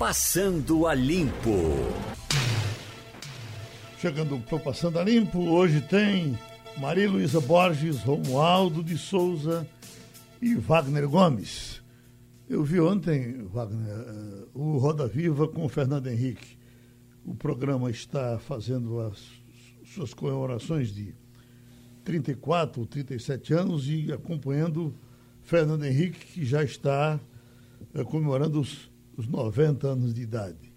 [0.00, 1.60] Passando a Limpo.
[3.98, 6.38] Chegando para Passando a Limpo, hoje tem
[6.78, 9.68] Maria Luísa Borges, Romualdo de Souza
[10.40, 11.82] e Wagner Gomes.
[12.48, 16.56] Eu vi ontem, Wagner, eh, o Roda Viva com o Fernando Henrique.
[17.22, 19.18] O programa está fazendo as
[19.84, 21.14] suas comemorações de
[22.04, 24.94] 34 ou 37 anos e acompanhando
[25.42, 27.20] Fernando Henrique, que já está
[27.92, 28.89] é, comemorando os,
[29.20, 30.72] os 90 anos de idade.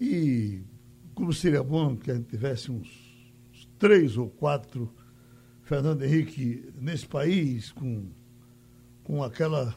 [0.00, 0.62] E
[1.14, 2.88] como seria bom que a gente tivesse uns,
[3.52, 4.90] uns três ou quatro
[5.62, 8.08] Fernando Henrique nesse país, com,
[9.04, 9.76] com aquela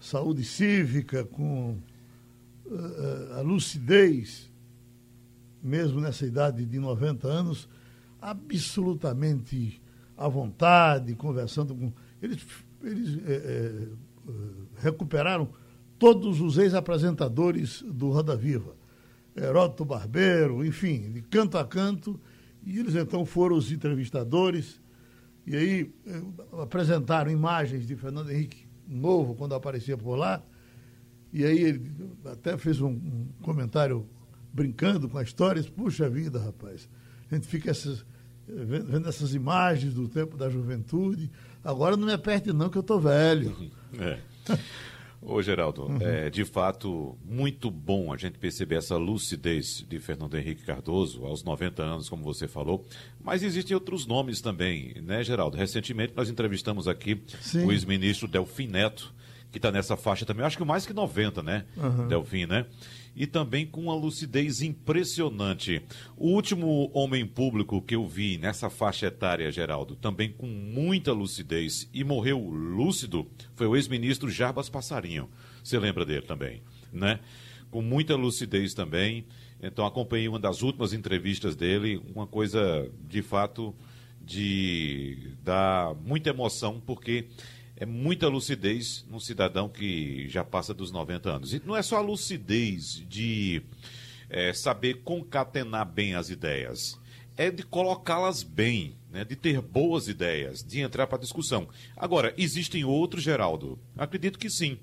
[0.00, 1.78] saúde cívica, com
[2.66, 4.50] uh, a lucidez,
[5.62, 7.68] mesmo nessa idade de 90 anos,
[8.20, 9.80] absolutamente
[10.16, 11.92] à vontade, conversando com.
[12.20, 12.44] Eles,
[12.82, 13.88] eles é, é,
[14.76, 15.48] recuperaram
[16.02, 18.74] todos os ex-apresentadores do Roda Viva.
[19.36, 22.20] Heródoto Barbeiro, enfim, de canto a canto,
[22.66, 24.80] e eles então foram os entrevistadores,
[25.46, 25.94] e aí
[26.60, 30.42] apresentaram imagens de Fernando Henrique novo, quando aparecia por lá,
[31.32, 31.92] e aí ele
[32.24, 34.04] até fez um, um comentário
[34.52, 36.88] brincando com as histórias, puxa vida, rapaz,
[37.30, 38.04] a gente fica essas,
[38.44, 41.30] vendo essas imagens do tempo da juventude.
[41.62, 43.54] Agora não me aperte não, que eu estou velho.
[44.00, 44.18] É.
[45.24, 45.98] Ô, Geraldo, uhum.
[46.00, 51.44] é de fato muito bom a gente perceber essa lucidez de Fernando Henrique Cardoso aos
[51.44, 52.84] 90 anos, como você falou.
[53.22, 55.56] Mas existem outros nomes também, né, Geraldo?
[55.56, 57.64] Recentemente nós entrevistamos aqui Sim.
[57.64, 59.14] o ex-ministro Delfim Neto,
[59.52, 62.08] que está nessa faixa também, acho que mais que 90, né, uhum.
[62.08, 62.66] Delfim, né?
[63.14, 65.82] e também com uma lucidez impressionante.
[66.16, 71.88] O último homem público que eu vi nessa faixa etária, Geraldo, também com muita lucidez
[71.92, 75.28] e morreu lúcido, foi o ex-ministro Jarbas Passarinho.
[75.62, 77.20] Você lembra dele também, né?
[77.70, 79.26] Com muita lucidez também.
[79.62, 83.74] Então acompanhei uma das últimas entrevistas dele, uma coisa de fato
[84.24, 87.26] de dar muita emoção, porque
[87.82, 91.52] é muita lucidez num cidadão que já passa dos 90 anos.
[91.52, 93.60] E não é só a lucidez de
[94.30, 96.96] é, saber concatenar bem as ideias,
[97.36, 101.68] é de colocá-las bem, né, de ter boas ideias, de entrar para a discussão.
[101.96, 103.76] Agora, existem outros, Geraldo?
[103.98, 104.78] Acredito que sim.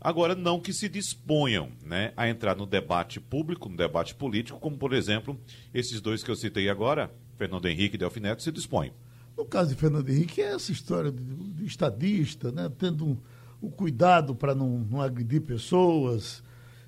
[0.00, 4.78] Agora, não que se disponham né, a entrar no debate público, no debate político, como,
[4.78, 5.36] por exemplo,
[5.74, 8.92] esses dois que eu citei agora, Fernando Henrique e Delfim Neto, se dispõem.
[9.36, 12.70] No caso de Fernando Henrique, é essa história de, de estadista, né?
[12.78, 13.16] tendo um,
[13.60, 16.42] o cuidado para não, não agredir pessoas.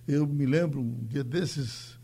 [0.06, 1.98] Eu me lembro um dia desses,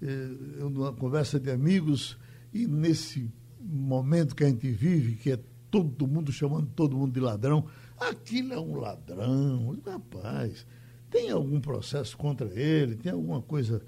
[0.00, 2.16] eh, eu numa conversa de amigos,
[2.52, 3.30] e nesse
[3.60, 5.38] momento que a gente vive, que é
[5.70, 7.66] todo mundo chamando todo mundo de ladrão,
[7.98, 9.78] aquilo é um ladrão.
[9.84, 10.66] Rapaz,
[11.10, 12.96] tem algum processo contra ele?
[12.96, 13.82] Tem alguma coisa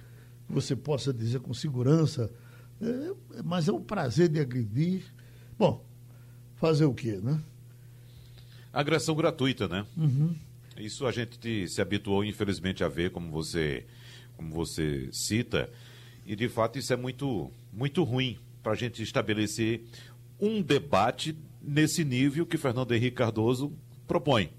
[0.46, 2.30] que você possa dizer com segurança?
[2.80, 5.04] É, mas é o prazer de agredir.
[5.58, 5.84] Bom,
[6.56, 7.40] fazer o quê, né?
[8.72, 9.86] Agressão gratuita, né?
[9.96, 10.34] Uhum.
[10.76, 13.86] Isso a gente se habituou, infelizmente, a ver, como você,
[14.36, 15.70] como você cita,
[16.26, 19.82] e de fato isso é muito, muito ruim para a gente estabelecer
[20.40, 23.72] um debate nesse nível que Fernando Henrique Cardoso
[24.06, 24.50] propõe.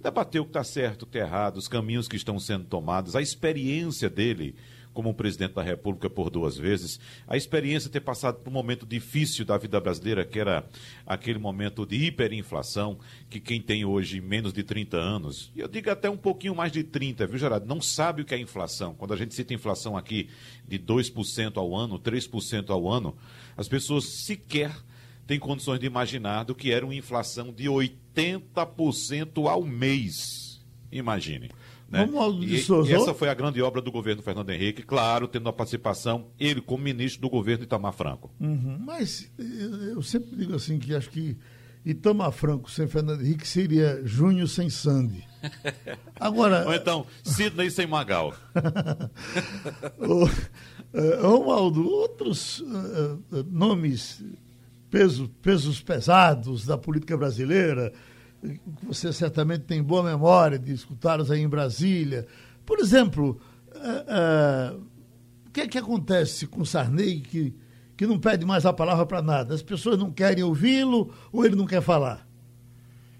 [0.00, 3.16] Debater o que está certo, o que está errado, os caminhos que estão sendo tomados,
[3.16, 4.54] a experiência dele
[4.94, 8.86] como presidente da República por duas vezes, a experiência de ter passado por um momento
[8.86, 10.64] difícil da vida brasileira, que era
[11.04, 15.90] aquele momento de hiperinflação, que quem tem hoje menos de 30 anos, e eu digo
[15.90, 17.66] até um pouquinho mais de 30, viu, Gerardo?
[17.66, 18.94] Não sabe o que é inflação.
[18.94, 20.30] Quando a gente cita inflação aqui
[20.66, 23.16] de 2% ao ano, 3% ao ano,
[23.56, 24.72] as pessoas sequer
[25.26, 30.64] têm condições de imaginar do que era uma inflação de 80% ao mês.
[30.92, 31.50] Imagine.
[31.88, 32.08] Né?
[32.40, 36.26] E, e, essa foi a grande obra do governo Fernando Henrique, claro, tendo a participação,
[36.38, 38.30] ele como ministro do governo Itamar Franco.
[38.40, 41.36] Uhum, mas eu sempre digo assim que acho que
[41.84, 45.24] Itamar Franco sem Fernando Henrique seria Júnior sem Sandy.
[46.18, 46.66] Agora.
[46.66, 48.34] Ou então, Sidney sem Magal.
[50.00, 50.30] uh,
[51.20, 54.24] Romualdo, outros uh, nomes,
[54.90, 57.92] peso, pesos pesados da política brasileira,
[58.82, 62.26] você certamente tem boa memória de escutá-los aí em Brasília.
[62.64, 63.40] Por exemplo,
[63.74, 64.84] uh, uh,
[65.46, 67.54] o que é que acontece com Sarney que,
[67.96, 69.54] que não pede mais a palavra para nada?
[69.54, 72.26] As pessoas não querem ouvi-lo ou ele não quer falar?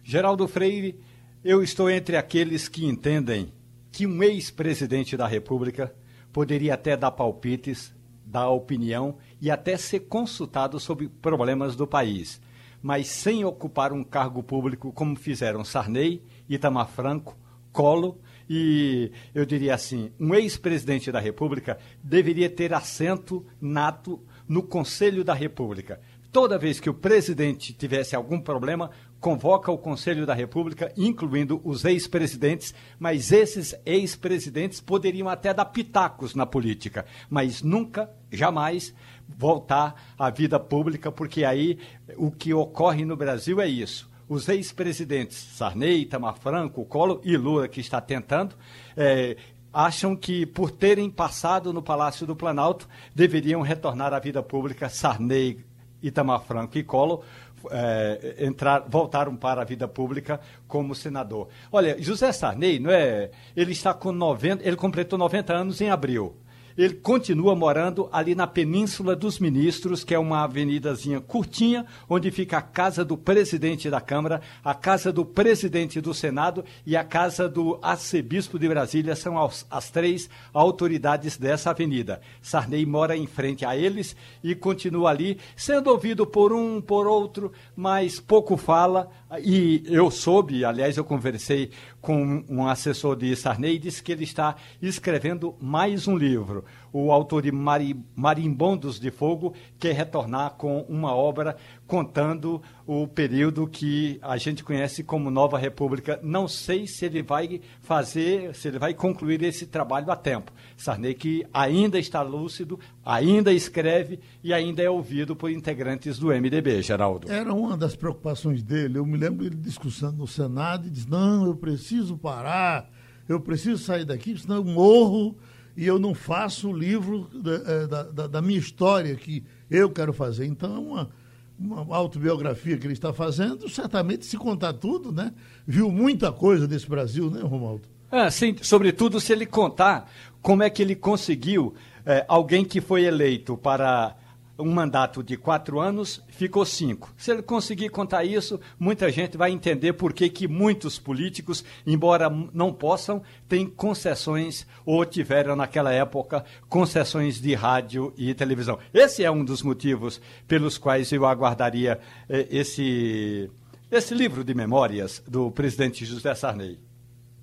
[0.03, 1.01] Geraldo Freire,
[1.43, 3.53] eu estou entre aqueles que entendem
[3.91, 5.95] que um ex-presidente da República
[6.33, 7.95] poderia até dar palpites,
[8.27, 12.41] dar opinião e até ser consultado sobre problemas do país
[12.85, 17.35] mas sem ocupar um cargo público como fizeram Sarney, Itamar Franco,
[17.73, 25.25] Colo e eu diria assim, um ex-presidente da República deveria ter assento nato no Conselho
[25.25, 25.99] da República.
[26.31, 28.91] Toda vez que o presidente tivesse algum problema,
[29.25, 36.35] convoca o Conselho da República, incluindo os ex-presidentes, mas esses ex-presidentes poderiam até dar pitacos
[36.35, 38.95] na política, mas nunca, jamais
[39.27, 41.79] voltar à vida pública, porque aí
[42.19, 47.67] o que ocorre no Brasil é isso os ex-presidentes Sarney, Itamar Franco, Collor e Lula,
[47.67, 48.55] que está tentando,
[48.95, 49.37] é,
[49.73, 54.89] acham que, por terem passado no Palácio do Planalto, deveriam retornar à vida pública.
[54.89, 55.65] Sarney,
[56.03, 57.23] Itamar Franco e Collor
[57.71, 61.49] é, entrar, voltaram para a vida pública como senador.
[61.71, 63.31] Olha, José Sarney, não é?
[63.57, 66.37] Ele está com 90, ele completou 90 anos em abril.
[66.77, 72.59] Ele continua morando ali na Península dos Ministros, que é uma avenidazinha curtinha, onde fica
[72.59, 77.49] a casa do presidente da Câmara, a casa do presidente do Senado e a casa
[77.49, 79.15] do arcebispo de Brasília.
[79.15, 82.21] São as, as três autoridades dessa avenida.
[82.43, 87.53] Sarney mora em frente a eles e continua ali, sendo ouvido por um, por outro,
[87.77, 89.11] mas pouco fala.
[89.43, 91.71] E eu soube, aliás, eu conversei
[92.01, 96.65] com um assessor de Sarney, disse que ele está escrevendo mais um livro.
[96.93, 103.67] O autor de Mari, Marimbondos de Fogo quer retornar com uma obra contando o período
[103.67, 106.19] que a gente conhece como Nova República.
[106.23, 110.53] Não sei se ele vai fazer, se ele vai concluir esse trabalho a tempo.
[110.77, 116.83] Sarney que ainda está lúcido, ainda escreve e ainda é ouvido por integrantes do MDB,
[116.83, 117.31] Geraldo.
[117.31, 118.99] Era uma das preocupações dele.
[118.99, 122.91] Eu me lembro ele discussando no Senado e diz: não, eu preciso parar,
[123.29, 125.37] eu preciso sair daqui, senão eu morro
[125.77, 129.91] e eu não faço o livro da, eh, da, da, da minha história que eu
[129.91, 130.47] quero fazer.
[130.47, 131.11] Então, é uma,
[131.59, 135.33] uma autobiografia que ele está fazendo, certamente, se contar tudo, né?
[135.67, 137.89] Viu muita coisa desse Brasil, né, Romaldo?
[138.11, 140.11] Ah, sim, sobretudo se ele contar
[140.43, 141.75] como é que ele conseguiu
[142.05, 144.17] é, alguém que foi eleito para
[144.59, 147.13] um mandato de quatro anos, ficou cinco.
[147.17, 152.31] Se ele conseguir contar isso, muita gente vai entender por que, que muitos políticos, embora
[152.53, 158.79] não possam, têm concessões, ou tiveram naquela época concessões de rádio e televisão.
[158.93, 161.99] Esse é um dos motivos pelos quais eu aguardaria
[162.29, 163.51] eh, esse,
[163.91, 166.79] esse livro de memórias do presidente José Sarney.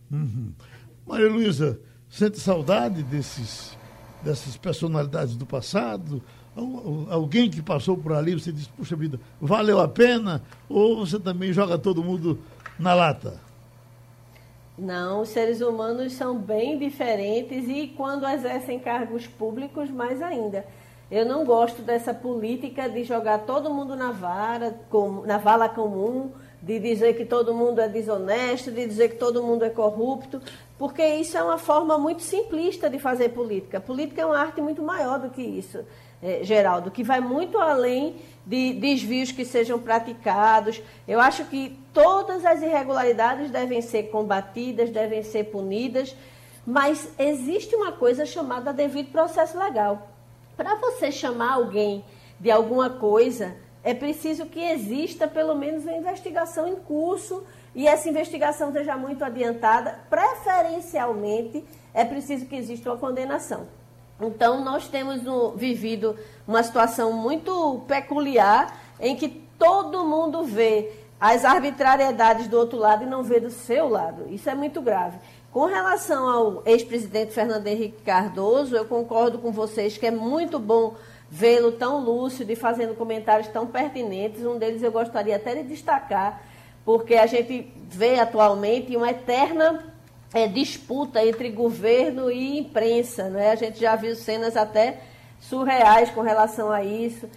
[0.09, 0.53] Uhum.
[1.05, 1.79] Maria Luísa,
[2.09, 3.77] sente saudade desses,
[4.23, 6.23] dessas personalidades do passado?
[7.09, 10.41] Alguém que passou por ali, você diz, puxa vida, valeu a pena?
[10.69, 12.39] Ou você também joga todo mundo
[12.77, 13.39] na lata?
[14.77, 20.65] Não, os seres humanos são bem diferentes e quando exercem cargos públicos, mais ainda.
[21.09, 24.75] Eu não gosto dessa política de jogar todo mundo na vara,
[25.25, 26.31] na vala comum,
[26.61, 30.41] de dizer que todo mundo é desonesto, de dizer que todo mundo é corrupto,
[30.77, 33.79] porque isso é uma forma muito simplista de fazer política.
[33.79, 35.79] política é uma arte muito maior do que isso
[36.21, 40.81] é, Geraldo, que vai muito além de desvios que sejam praticados.
[41.07, 46.15] Eu acho que todas as irregularidades devem ser combatidas, devem ser punidas,
[46.65, 50.09] mas existe uma coisa chamada devido processo legal.
[50.55, 52.03] Para você chamar alguém
[52.39, 58.09] de alguma coisa, é preciso que exista pelo menos uma investigação em curso e essa
[58.09, 59.99] investigação seja muito adiantada.
[60.09, 61.63] Preferencialmente,
[61.93, 63.67] é preciso que exista uma condenação.
[64.21, 66.15] Então, nós temos no, vivido
[66.47, 73.07] uma situação muito peculiar em que todo mundo vê as arbitrariedades do outro lado e
[73.07, 74.25] não vê do seu lado.
[74.29, 75.19] Isso é muito grave.
[75.51, 80.95] Com relação ao ex-presidente Fernando Henrique Cardoso, eu concordo com vocês que é muito bom
[81.29, 84.45] vê-lo tão lúcido e fazendo comentários tão pertinentes.
[84.45, 86.41] Um deles eu gostaria até de destacar,
[86.83, 89.90] porque a gente vê atualmente uma eterna
[90.33, 93.29] é, disputa entre governo e imprensa.
[93.29, 93.51] Né?
[93.51, 94.99] A gente já viu cenas até
[95.39, 97.29] surreais com relação a isso.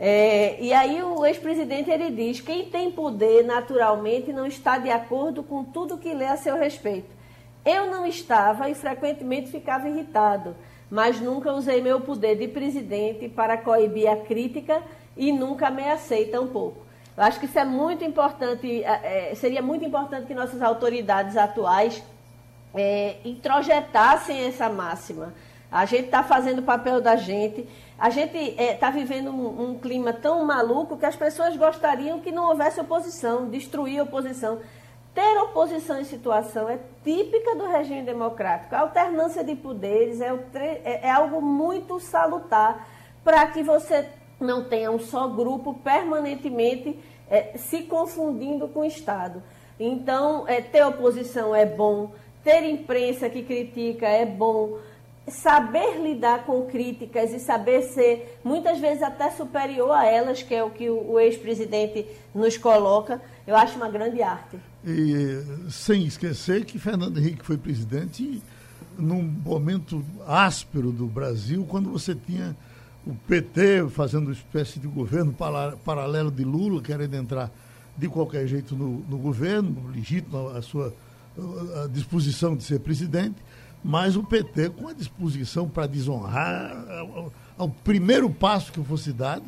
[0.00, 5.42] É, e aí o ex-presidente ele diz: quem tem poder naturalmente não está de acordo
[5.42, 7.18] com tudo que lê a seu respeito.
[7.64, 10.54] Eu não estava e frequentemente ficava irritado,
[10.88, 14.82] mas nunca usei meu poder de presidente para coibir a crítica
[15.16, 16.86] e nunca ameacei tampouco.
[17.16, 21.36] Eu acho que isso é muito importante, é, é seria muito importante que nossas autoridades
[21.36, 22.00] atuais
[22.74, 25.32] é, introjetassem essa máxima.
[25.70, 27.68] A gente está fazendo o papel da gente.
[27.98, 32.20] A gente está é, tá vivendo um, um, clima tão maluco que as pessoas gostariam
[32.20, 34.60] que não houvesse oposição, destruir a oposição.
[35.14, 38.74] Ter oposição em situação é típica do regime democrático.
[38.74, 42.88] A alternância de poderes é, é, é algo muito salutar
[43.24, 44.08] para que você
[44.40, 46.98] não tenha um só grupo permanentemente
[47.28, 49.42] é, se confundindo com o Estado.
[49.78, 52.12] Então, é, ter oposição é bom,
[52.48, 54.78] ter imprensa que critica é bom,
[55.30, 60.64] saber lidar com críticas e saber ser muitas vezes até superior a elas, que é
[60.64, 64.56] o que o, ex-presidente nos coloca, eu acho uma grande arte.
[64.82, 68.42] E sem esquecer que Fernando Henrique foi presidente
[68.96, 72.56] num momento áspero do Brasil, quando você tinha
[73.06, 75.36] o PT fazendo uma espécie de governo
[75.84, 77.50] paralelo de Lula, querendo entrar
[77.94, 80.94] de qualquer jeito no, no governo, legítimo a sua
[81.84, 83.36] a disposição de ser presidente,
[83.82, 89.44] mas o PT com a disposição para desonrar ao, ao, primeiro passo que fosse dado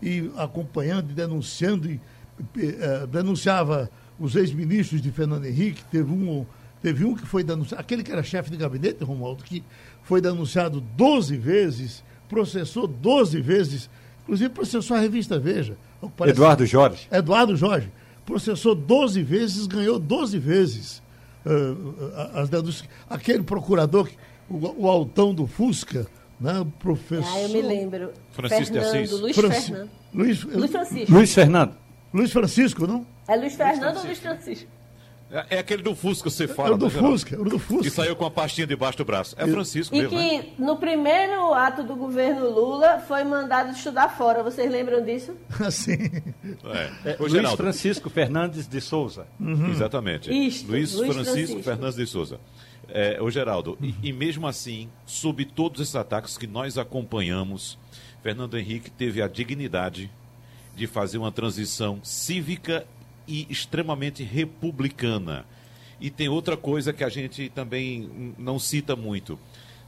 [0.00, 2.00] e acompanhando e denunciando e,
[2.56, 6.46] uh, denunciava os ex-ministros de Fernando Henrique, teve um
[6.80, 9.62] teve um que foi denunciado, aquele que era chefe de gabinete, Romualdo, que
[10.02, 13.88] foi denunciado 12 vezes, processou 12 vezes,
[14.24, 15.76] inclusive processou a revista Veja.
[16.26, 17.06] Eduardo Jorge.
[17.10, 17.88] Eduardo Jorge.
[18.26, 21.01] Processou 12 vezes, ganhou 12 vezes
[21.46, 22.88] uh, as denúncias.
[23.08, 24.08] Aquele procurador,
[24.48, 26.06] o, o altão do Fusca,
[26.40, 27.32] né, o professor.
[27.32, 28.12] Ah, eu me lembro.
[28.32, 29.20] Francisco Fernando, de Assis.
[29.20, 29.66] Luiz Franci...
[29.66, 29.90] Fernando.
[30.12, 31.12] Luiz, Luiz Francisco.
[31.12, 31.76] Luiz Fernando.
[32.12, 33.06] Luiz Francisco, não?
[33.26, 34.68] É Luiz Fernando ou Luiz Francisco?
[35.32, 36.70] É, é aquele do Fusca, você fala.
[36.70, 37.84] É o do né, Fusca, o do Fusca.
[37.84, 39.34] Que saiu com a pastinha debaixo do braço.
[39.38, 40.44] É Francisco e mesmo, que né?
[40.58, 44.42] no primeiro ato do governo Lula foi mandado estudar fora.
[44.42, 45.34] Vocês lembram disso?
[45.58, 45.94] Assim.
[45.94, 47.12] É.
[47.12, 47.56] É, Luiz Geraldo.
[47.56, 49.26] Francisco Fernandes de Souza.
[49.40, 49.70] Uhum.
[49.70, 50.30] Exatamente.
[50.30, 51.62] Isto, Luiz, Luiz Francisco, Francisco.
[51.62, 52.40] Fernandes de Souza.
[52.88, 57.78] É, ô Geraldo, e, e mesmo assim, sob todos esses ataques que nós acompanhamos,
[58.22, 60.10] Fernando Henrique teve a dignidade
[60.76, 62.86] de fazer uma transição cívica
[63.32, 65.46] e extremamente republicana.
[65.98, 69.38] E tem outra coisa que a gente também não cita muito.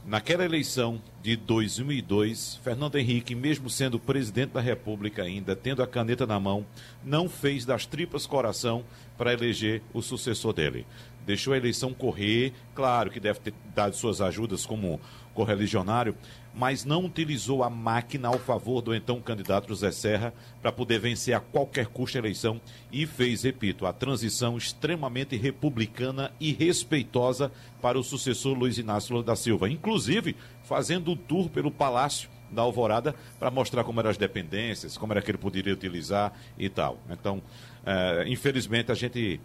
[0.03, 6.25] Naquela eleição de 2002, Fernando Henrique, mesmo sendo presidente da República ainda, tendo a caneta
[6.25, 6.65] na mão,
[7.03, 8.83] não fez das tripas coração
[9.15, 10.85] para eleger o sucessor dele.
[11.23, 14.99] Deixou a eleição correr, claro que deve ter dado suas ajudas como
[15.35, 16.15] correligionário,
[16.55, 21.35] mas não utilizou a máquina ao favor do então candidato José Serra para poder vencer
[21.35, 27.99] a qualquer custo a eleição e fez, repito, a transição extremamente republicana e respeitosa para
[27.99, 33.13] o sucessor Luiz Inácio Lula da Silva, inclusive fazendo um tour pelo Palácio da Alvorada
[33.37, 36.97] para mostrar como eram as dependências, como era que ele poderia utilizar e tal.
[37.09, 37.41] Então,
[37.85, 39.39] é, infelizmente, a gente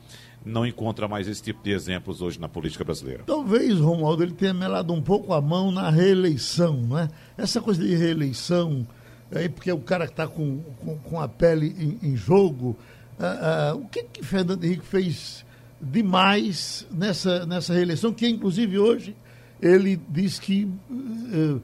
[0.45, 3.23] não encontra mais esse tipo de exemplos hoje na política brasileira.
[3.27, 7.09] Talvez, Romualdo, ele tenha melado um pouco a mão na reeleição, né?
[7.37, 8.87] Essa coisa de reeleição,
[9.31, 12.77] aí porque o cara está com, com, com, a pele em, em jogo.
[13.19, 15.45] Uh, uh, o que, que Fernando Henrique fez
[15.81, 19.15] demais nessa, nessa reeleição, que inclusive hoje
[19.61, 21.61] ele diz que uh,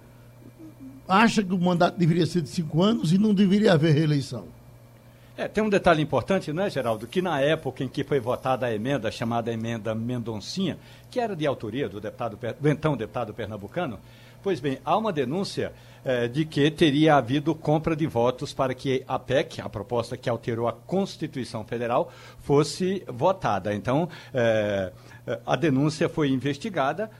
[1.08, 4.55] acha que o mandato deveria ser de cinco anos e não deveria haver reeleição.
[5.38, 7.06] É, tem um detalhe importante, não é, Geraldo?
[7.06, 10.78] Que na época em que foi votada a emenda, chamada emenda Mendoncinha,
[11.10, 14.00] que era de autoria do, deputado, do então deputado pernambucano,
[14.42, 19.04] pois bem, há uma denúncia é, de que teria havido compra de votos para que
[19.06, 23.74] a PEC, a proposta que alterou a Constituição Federal, fosse votada.
[23.74, 24.90] Então, é,
[25.44, 27.10] a denúncia foi investigada,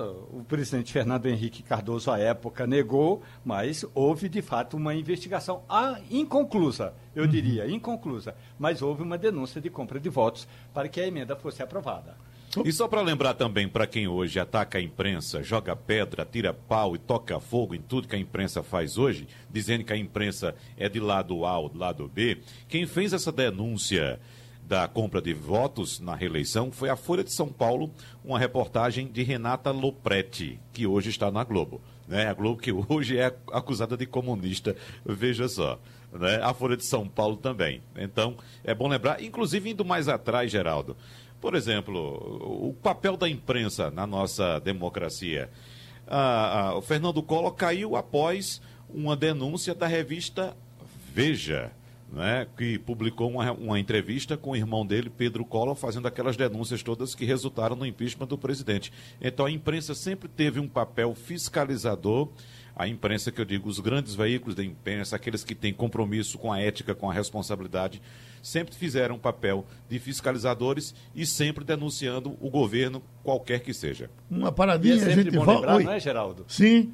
[0.00, 5.98] o presidente Fernando Henrique Cardoso, à época, negou, mas houve, de fato, uma investigação ah,
[6.10, 7.30] inconclusa, eu uhum.
[7.30, 8.34] diria, inconclusa.
[8.58, 12.16] Mas houve uma denúncia de compra de votos para que a emenda fosse aprovada.
[12.64, 16.94] E só para lembrar também para quem hoje ataca a imprensa, joga pedra, tira pau
[16.94, 20.88] e toca fogo em tudo que a imprensa faz hoje, dizendo que a imprensa é
[20.88, 24.20] de lado A ou do lado B, quem fez essa denúncia
[24.66, 27.90] da compra de votos na reeleição foi a Folha de São Paulo,
[28.24, 31.80] uma reportagem de Renata Lopretti, que hoje está na Globo.
[32.08, 32.26] Né?
[32.26, 35.78] A Globo que hoje é acusada de comunista, veja só.
[36.12, 36.40] Né?
[36.42, 37.82] A Folha de São Paulo também.
[37.96, 40.96] Então, é bom lembrar, inclusive indo mais atrás, Geraldo.
[41.40, 45.50] Por exemplo, o papel da imprensa na nossa democracia.
[46.06, 50.56] Ah, ah, o Fernando Collor caiu após uma denúncia da revista
[51.14, 51.70] Veja
[52.12, 56.82] né, que publicou uma, uma entrevista com o irmão dele, Pedro Collor, fazendo aquelas denúncias
[56.82, 58.92] todas que resultaram no impeachment do presidente.
[59.20, 62.28] Então a imprensa sempre teve um papel fiscalizador.
[62.76, 66.52] A imprensa, que eu digo, os grandes veículos da imprensa, aqueles que têm compromisso com
[66.52, 68.02] a ética, com a responsabilidade,
[68.42, 74.10] sempre fizeram um papel de fiscalizadores e sempre denunciando o governo, qualquer que seja.
[74.28, 76.44] Uma paradinha, e é sempre a gente bom lembrar, não é, Geraldo?
[76.48, 76.92] Sim.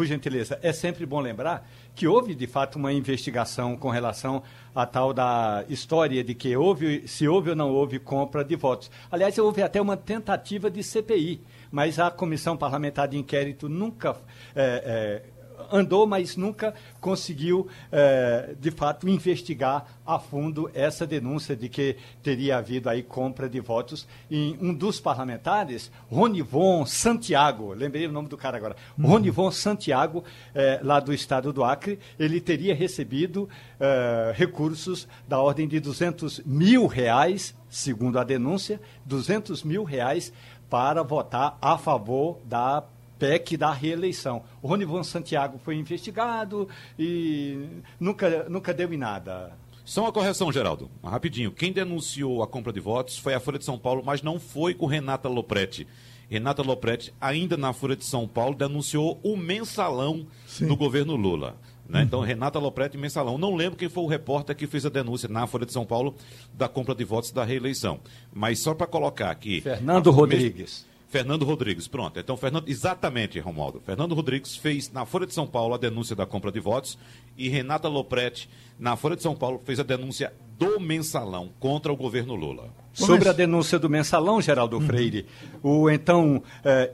[0.00, 4.42] Por gentileza, é sempre bom lembrar que houve de fato uma investigação com relação
[4.74, 8.90] à tal da história de que houve, se houve ou não houve compra de votos.
[9.12, 14.16] Aliás, houve até uma tentativa de CPI, mas a comissão parlamentar de inquérito nunca
[14.56, 15.22] é,
[15.70, 22.58] andou, mas nunca conseguiu, eh, de fato, investigar a fundo essa denúncia de que teria
[22.58, 28.36] havido aí compra de votos em um dos parlamentares, Ronivon Santiago, lembrei o nome do
[28.36, 29.06] cara agora, uhum.
[29.06, 30.24] Ronivon Santiago,
[30.54, 33.48] eh, lá do estado do Acre, ele teria recebido
[33.78, 40.32] eh, recursos da ordem de 200 mil reais, segundo a denúncia, 200 mil reais
[40.68, 42.84] para votar a favor da
[43.20, 44.42] PEC da reeleição.
[44.62, 46.66] O Ronivon Santiago foi investigado
[46.98, 47.68] e
[48.00, 49.52] nunca, nunca deu em nada.
[49.84, 50.90] Só uma correção, Geraldo.
[51.04, 51.52] Rapidinho.
[51.52, 54.72] Quem denunciou a compra de votos foi a Folha de São Paulo, mas não foi
[54.72, 55.86] com Renata Lopretti.
[56.28, 60.68] Renata Lopretti, ainda na Folha de São Paulo, denunciou o mensalão Sim.
[60.68, 61.56] do governo Lula.
[61.88, 61.98] Né?
[61.98, 62.04] Uhum.
[62.04, 63.36] Então, Renata Lopretti mensalão.
[63.36, 66.14] Não lembro quem foi o repórter que fez a denúncia na Folha de São Paulo
[66.54, 67.98] da compra de votos da reeleição.
[68.32, 69.60] Mas só para colocar aqui.
[69.60, 70.88] Fernando Rodrigues.
[71.10, 72.20] Fernando Rodrigues, pronto.
[72.20, 73.82] Então, Fernando, exatamente, Romualdo.
[73.84, 76.96] Fernando Rodrigues fez na Folha de São Paulo a denúncia da compra de votos
[77.36, 78.48] e Renata Lopretti,
[78.78, 82.68] na Folha de São Paulo, fez a denúncia do mensalão contra o governo Lula.
[82.92, 84.86] Sobre a denúncia do mensalão, Geraldo uhum.
[84.86, 85.26] Freire,
[85.64, 86.92] o então, eh,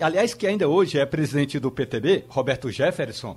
[0.00, 3.36] aliás, que ainda hoje é presidente do PTB, Roberto Jefferson,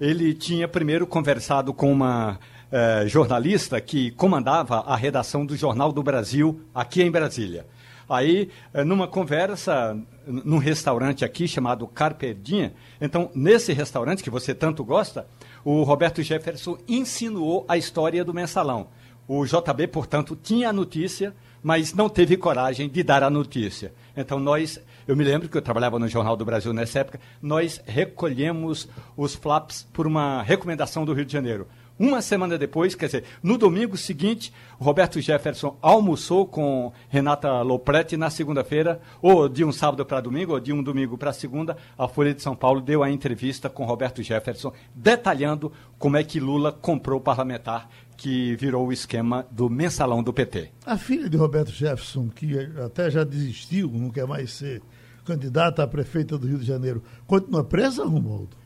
[0.00, 2.38] ele tinha primeiro conversado com uma
[2.70, 7.66] eh, jornalista que comandava a redação do Jornal do Brasil aqui em Brasília.
[8.08, 9.96] Aí, eh, numa conversa,
[10.26, 15.26] num restaurante aqui chamado Carpedinha, então, nesse restaurante que você tanto gosta,
[15.64, 18.88] o Roberto Jefferson insinuou a história do mensalão.
[19.26, 23.94] O JB, portanto, tinha a notícia, mas não teve coragem de dar a notícia.
[24.14, 27.80] Então, nós, eu me lembro que eu trabalhava no Jornal do Brasil nessa época, nós
[27.86, 31.66] recolhemos os flaps por uma recomendação do Rio de Janeiro.
[31.96, 38.30] Uma semana depois, quer dizer, no domingo seguinte, Roberto Jefferson almoçou com Renata Lopretti na
[38.30, 42.34] segunda-feira, ou de um sábado para domingo, ou de um domingo para segunda, a Folha
[42.34, 47.20] de São Paulo deu a entrevista com Roberto Jefferson, detalhando como é que Lula comprou
[47.20, 50.70] o parlamentar que virou o esquema do mensalão do PT.
[50.84, 54.82] A filha de Roberto Jefferson, que até já desistiu, não quer mais ser
[55.24, 58.56] candidata a prefeita do Rio de Janeiro, continua presa, Romualdo?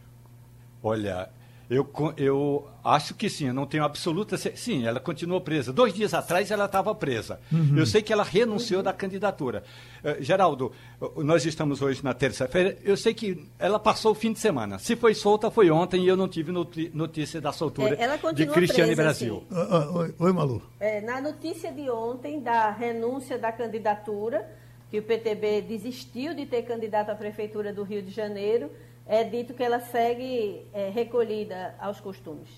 [0.82, 1.30] Olha,
[1.70, 4.38] eu, eu acho que sim, eu não tenho absoluta.
[4.38, 5.70] Sim, ela continuou presa.
[5.70, 7.38] Dois dias atrás ela estava presa.
[7.52, 7.76] Uhum.
[7.76, 9.62] Eu sei que ela renunciou da candidatura.
[10.02, 10.72] Uh, Geraldo,
[11.16, 12.78] nós estamos hoje na terça-feira.
[12.82, 14.78] Eu sei que ela passou o fim de semana.
[14.78, 18.94] Se foi solta, foi ontem e eu não tive notícia da soltura é, de Cristiane
[18.94, 19.44] presa, Brasil.
[19.50, 20.62] Uh, uh, oi, oi, Malu.
[20.80, 24.48] É, na notícia de ontem da renúncia da candidatura,
[24.90, 28.70] que o PTB desistiu de ter candidato à prefeitura do Rio de Janeiro
[29.08, 32.48] é dito que ela segue é, recolhida aos costumes.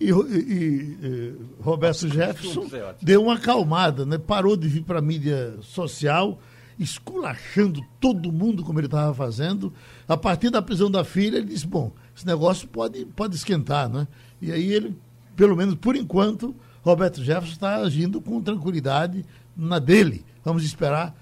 [0.00, 4.18] E, e, e Roberto Jefferson é deu uma acalmada, né?
[4.18, 6.40] parou de vir para a mídia social,
[6.78, 9.72] esculachando todo mundo como ele estava fazendo.
[10.08, 13.88] A partir da prisão da filha, ele disse: bom, esse negócio pode, pode esquentar.
[13.88, 14.08] Né?
[14.40, 14.96] E aí ele,
[15.36, 20.24] pelo menos por enquanto, Roberto Jefferson está agindo com tranquilidade na dele.
[20.42, 21.14] Vamos esperar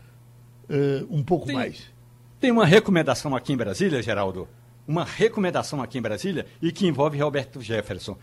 [0.70, 1.90] uh, um pouco tem, mais.
[2.40, 4.48] Tem uma recomendação aqui em Brasília, Geraldo,
[4.88, 8.16] uma recomendação aqui em Brasília e que envolve Roberto Jefferson.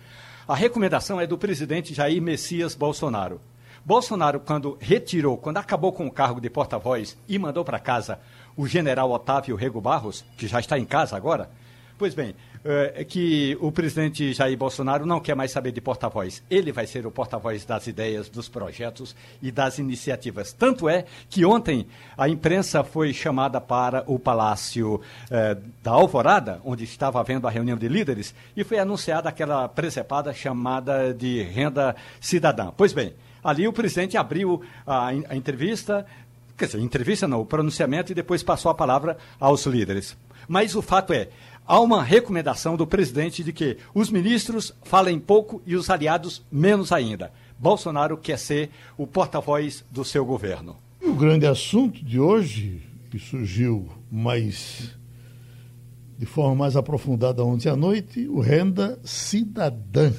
[0.47, 3.39] A recomendação é do presidente Jair Messias Bolsonaro.
[3.86, 8.19] Bolsonaro, quando retirou, quando acabou com o cargo de porta-voz e mandou para casa
[8.58, 11.51] o general Otávio Rego Barros, que já está em casa agora,
[11.99, 16.41] pois bem, é, que o presidente Jair Bolsonaro não quer mais saber de porta-voz.
[16.49, 20.51] Ele vai ser o porta-voz das ideias, dos projetos e das iniciativas.
[20.51, 21.86] Tanto é que ontem
[22.17, 24.99] a imprensa foi chamada para o Palácio
[25.30, 30.34] é, da Alvorada, onde estava havendo a reunião de líderes, e foi anunciada aquela presepada
[30.34, 32.71] chamada de renda cidadã.
[32.75, 36.04] Pois bem, ali o presidente abriu a, a entrevista,
[36.58, 40.17] quer dizer, entrevista não, o pronunciamento e depois passou a palavra aos líderes.
[40.47, 41.30] Mas o fato é,
[41.65, 46.91] há uma recomendação do presidente de que os ministros falem pouco e os aliados menos
[46.91, 47.32] ainda.
[47.58, 50.75] Bolsonaro quer ser o porta-voz do seu governo.
[51.01, 54.95] O grande assunto de hoje, que surgiu mais
[56.17, 60.13] de forma mais aprofundada ontem à noite, o renda cidadã.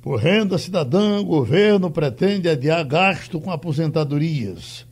[0.00, 4.86] Por renda cidadã, o governo pretende adiar gasto com aposentadorias.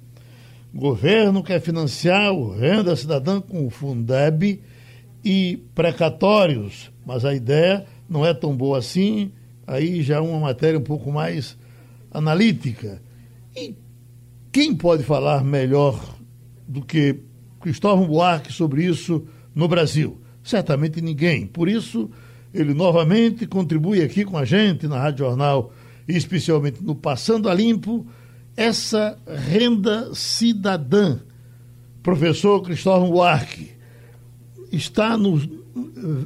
[0.75, 4.61] O governo quer financiar o renda cidadã com o Fundeb
[5.25, 9.33] e precatórios, mas a ideia não é tão boa assim,
[9.67, 11.57] aí já é uma matéria um pouco mais
[12.11, 13.01] analítica.
[13.57, 13.75] E
[14.51, 16.17] quem pode falar melhor
[16.67, 17.21] do que
[17.61, 20.21] Cristóvão Buarque sobre isso no Brasil?
[20.43, 21.47] Certamente ninguém.
[21.47, 22.11] Por isso,
[22.53, 25.73] ele novamente contribui aqui com a gente na Rádio Jornal,
[26.07, 28.07] especialmente no Passando a Limpo,
[28.57, 31.21] essa renda cidadã.
[32.03, 33.72] Professor Cristóvão Buarque,
[34.73, 35.41] está no,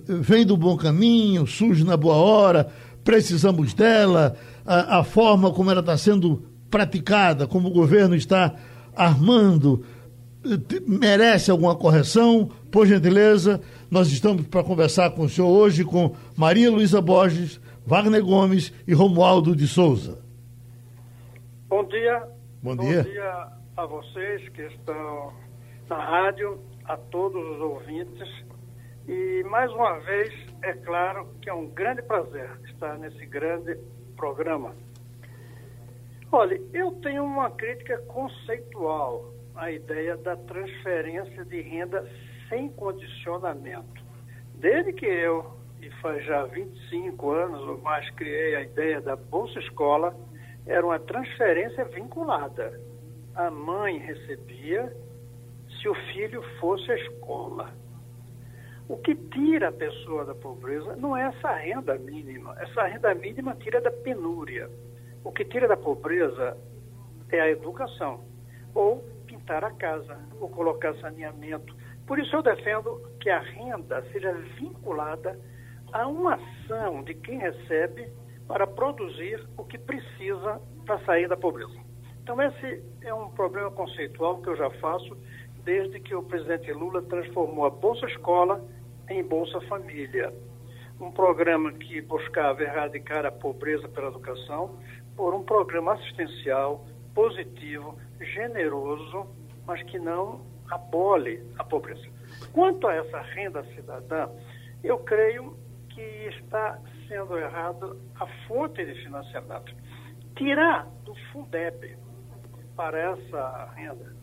[0.06, 2.68] vem do bom caminho, surge na boa hora,
[3.04, 8.54] precisamos dela, a, a forma como ela está sendo praticada, como o governo está
[8.94, 9.85] armando,
[10.87, 12.50] merece alguma correção?
[12.70, 18.24] Por gentileza, nós estamos para conversar com o senhor hoje com Maria Luísa Borges, Wagner
[18.24, 20.18] Gomes e Romualdo de Souza.
[21.68, 22.22] Bom dia.
[22.62, 23.02] Bom dia.
[23.02, 25.32] Bom dia a vocês que estão
[25.88, 28.44] na rádio, a todos os ouvintes.
[29.09, 33.79] E mais uma vez, é claro que é um grande prazer estar nesse grande
[34.16, 34.75] programa.
[36.33, 42.05] Olha, eu tenho uma crítica conceitual à ideia da transferência de renda
[42.49, 44.05] sem condicionamento.
[44.57, 49.59] Desde que eu, e faz já 25 anos ou mais, criei a ideia da Bolsa
[49.61, 50.16] Escola,
[50.66, 52.81] era uma transferência vinculada.
[53.35, 54.92] A mãe recebia
[55.80, 57.72] se o filho fosse à escola.
[58.88, 62.54] O que tira a pessoa da pobreza não é essa renda mínima.
[62.60, 64.70] Essa renda mínima tira da penúria.
[65.24, 66.56] O que tira da pobreza
[67.30, 68.24] é a educação.
[68.74, 71.74] Ou pintar a casa, ou colocar saneamento.
[72.06, 75.38] Por isso eu defendo que a renda seja vinculada
[75.92, 78.08] a uma ação de quem recebe
[78.46, 81.76] para produzir o que precisa para sair da pobreza.
[82.22, 85.16] Então esse é um problema conceitual que eu já faço
[85.66, 88.64] desde que o presidente Lula transformou a Bolsa Escola
[89.11, 90.33] em Bolsa Família.
[91.00, 94.79] Um programa que buscava erradicar a pobreza pela educação
[95.16, 99.26] por um programa assistencial, positivo, generoso,
[99.66, 102.07] mas que não abole a pobreza.
[102.52, 104.29] Quanto a essa renda cidadã,
[104.85, 105.57] eu creio
[105.88, 109.74] que está sendo errado a fonte de financiamento.
[110.37, 111.96] Tirar do Fundeb
[112.76, 114.14] para essa renda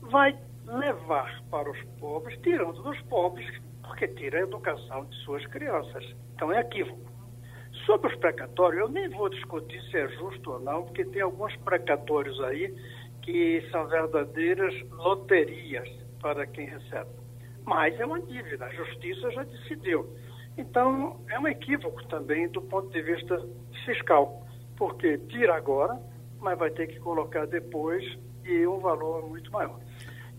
[0.00, 0.34] vai
[0.66, 3.46] levar para os pobres, tirando dos pobres,
[3.82, 6.04] porque tira a educação de suas crianças.
[6.34, 7.12] Então é equívoco.
[7.86, 11.54] Sobre os precatórios, eu nem vou discutir se é justo ou não, porque tem alguns
[11.56, 12.74] precatórios aí
[13.22, 15.88] que são verdadeiras loterias
[16.20, 17.10] para quem recebe.
[17.64, 20.06] Mas é uma dívida, a justiça já decidiu.
[20.56, 23.36] Então, é um equívoco também do ponto de vista
[23.84, 24.46] fiscal,
[24.76, 25.98] porque tira agora,
[26.40, 28.04] mas vai ter que colocar depois
[28.44, 29.80] e um valor muito maior.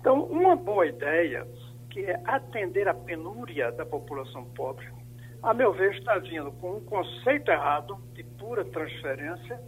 [0.06, 1.48] Então, uma boa ideia,
[1.90, 4.86] que é atender a penúria da população pobre,
[5.42, 9.60] a meu ver, está vindo com um conceito errado de pura transferência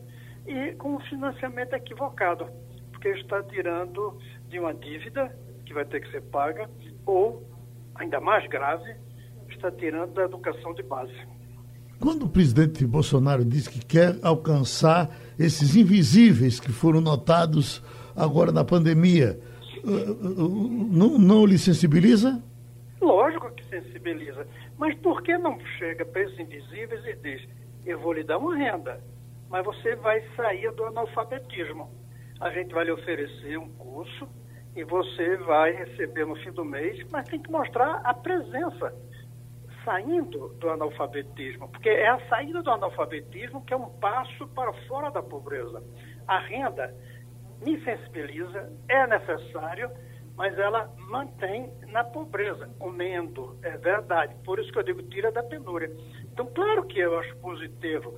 [0.46, 2.46] e com um financiamento equivocado,
[2.92, 4.16] porque está tirando
[4.48, 6.70] de uma dívida que vai ter que ser paga
[7.04, 7.44] ou,
[7.96, 8.96] ainda mais grave,
[9.50, 11.18] está tirando da educação de base.
[12.00, 17.82] Quando o presidente Bolsonaro diz que quer alcançar esses invisíveis que foram notados
[18.16, 19.40] agora na pandemia,
[19.84, 22.42] não, não lhe sensibiliza?
[23.02, 24.48] Lógico que sensibiliza.
[24.78, 27.48] Mas por que não chega para esses invisíveis e diz:
[27.86, 29.00] eu vou lhe dar uma renda,
[29.50, 31.90] mas você vai sair do analfabetismo?
[32.40, 34.28] A gente vai lhe oferecer um curso
[34.76, 38.94] e você vai receber no fim do mês, mas tem que mostrar a presença
[39.84, 45.10] saindo do analfabetismo, porque é a saída do analfabetismo que é um passo para fora
[45.10, 45.82] da pobreza.
[46.28, 46.94] A renda
[47.62, 49.90] me sensibiliza, é necessário,
[50.36, 54.36] mas ela mantém na pobreza, comendo, é verdade.
[54.44, 55.92] Por isso que eu digo, tira da penúria.
[56.32, 58.16] Então, claro que eu acho positivo.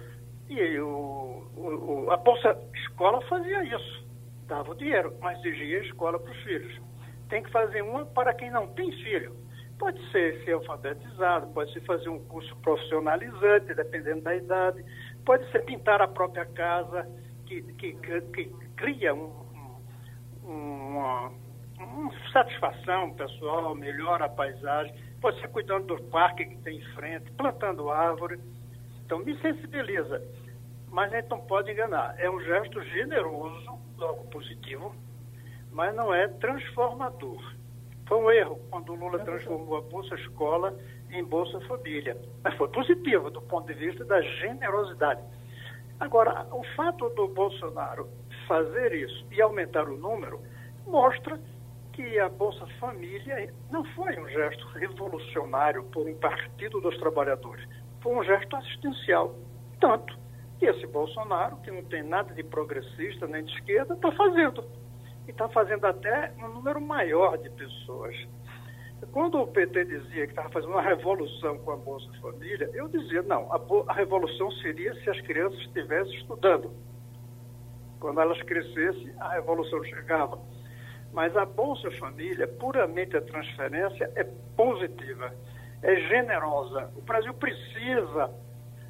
[0.50, 4.08] E o, o, a Bolsa Escola fazia isso,
[4.48, 6.82] dava o dinheiro, mas exigia escola para os filhos.
[7.30, 9.36] Tem que fazer uma para quem não tem filho
[9.80, 14.84] Pode ser ser alfabetizado, pode ser fazer um curso profissionalizante, dependendo da idade,
[15.26, 17.08] pode ser pintar a própria casa,
[17.46, 19.30] que, que, que cria um,
[20.44, 21.32] um, uma,
[21.78, 24.96] uma satisfação pessoal, melhora a paisagem,
[25.42, 28.40] ser cuidando do parque que tem em frente, plantando árvore.
[29.06, 30.24] Então, me sensibiliza.
[30.88, 32.16] Mas a gente não pode enganar.
[32.18, 34.96] É um gesto generoso, logo positivo,
[35.72, 37.54] mas não é transformador.
[38.08, 40.76] Foi um erro quando o Lula transformou a Bolsa Escola
[41.12, 42.18] em Bolsa Família.
[42.44, 45.22] Mas foi positivo do ponto de vista da generosidade.
[46.00, 48.10] Agora, o fato do Bolsonaro
[48.50, 50.42] fazer isso e aumentar o número
[50.88, 51.40] mostra
[51.94, 57.64] que a Bolsa Família não foi um gesto revolucionário por um partido dos trabalhadores.
[58.02, 59.36] Foi um gesto assistencial.
[59.80, 60.18] Tanto
[60.58, 64.64] que esse Bolsonaro, que não tem nada de progressista nem de esquerda, está fazendo
[65.28, 68.16] e está fazendo até um número maior de pessoas.
[69.12, 73.22] Quando o PT dizia que estava fazendo uma revolução com a Bolsa Família, eu dizia,
[73.22, 76.72] não, a, a revolução seria se as crianças estivessem estudando.
[78.00, 80.40] Quando elas crescessem, a revolução chegava.
[81.12, 84.24] Mas a Bolsa Família, puramente a transferência, é
[84.56, 85.34] positiva.
[85.82, 86.92] é generosa.
[86.98, 88.30] O Brasil precisa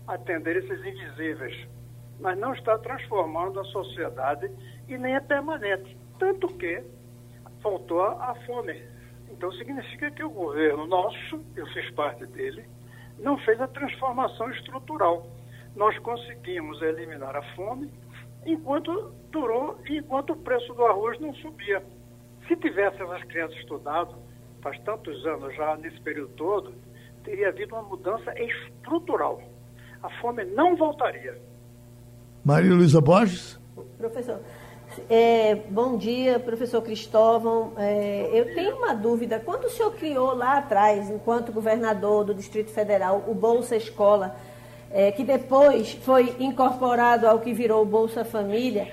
[0.07, 1.67] atender esses invisíveis,
[2.19, 4.49] mas não está transformando a sociedade
[4.87, 5.95] e nem é permanente.
[6.17, 6.83] Tanto que
[7.61, 8.81] faltou a fome.
[9.29, 12.65] Então significa que o governo nosso, eu fiz parte dele,
[13.19, 15.27] não fez a transformação estrutural.
[15.75, 17.91] Nós conseguimos eliminar a fome
[18.45, 21.84] enquanto durou e enquanto o preço do arroz não subia.
[22.47, 24.15] Se tivessem as crianças estudado,
[24.62, 26.73] faz tantos anos já, nesse período todo,
[27.23, 29.41] teria havido uma mudança estrutural.
[30.02, 31.38] A fome não voltaria.
[32.43, 33.60] Maria Luísa Borges?
[33.97, 34.39] Professor,
[35.10, 37.73] é, bom dia, professor Cristóvão.
[37.78, 39.39] É, eu tenho uma dúvida.
[39.39, 44.36] Quando o senhor criou lá atrás, enquanto governador do Distrito Federal, o Bolsa Escola,
[44.91, 48.91] é, que depois foi incorporado ao que virou Bolsa Família,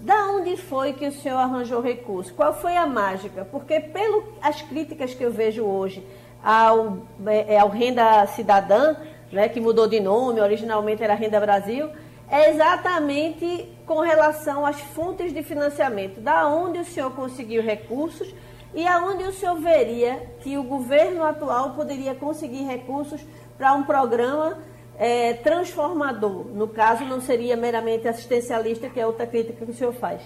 [0.00, 2.32] da onde foi que o senhor arranjou recurso?
[2.34, 3.44] Qual foi a mágica?
[3.50, 6.06] Porque, pelas críticas que eu vejo hoje
[6.42, 8.96] ao, é, é, ao Renda Cidadã,
[9.32, 11.90] né, que mudou de nome, originalmente era Renda Brasil,
[12.30, 16.20] é exatamente com relação às fontes de financiamento.
[16.20, 18.32] Da onde o senhor conseguiu recursos
[18.74, 23.20] e aonde o senhor veria que o governo atual poderia conseguir recursos
[23.56, 24.58] para um programa
[24.98, 26.46] é, transformador.
[26.46, 30.20] No caso, não seria meramente assistencialista, que é outra crítica que o senhor faz.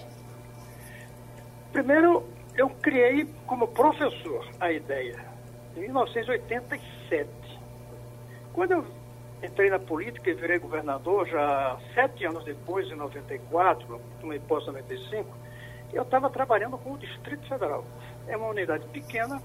[1.71, 2.23] Primeiro,
[2.55, 5.23] eu criei como professor a ideia,
[5.77, 7.29] em 1987.
[8.53, 8.85] Quando eu
[9.43, 14.73] entrei na política e virei governador, já sete anos depois, em 94, tomei posse em
[14.73, 15.37] 95,
[15.91, 17.85] eu estava trabalhando com o Distrito Federal.
[18.27, 19.41] É uma unidade pequena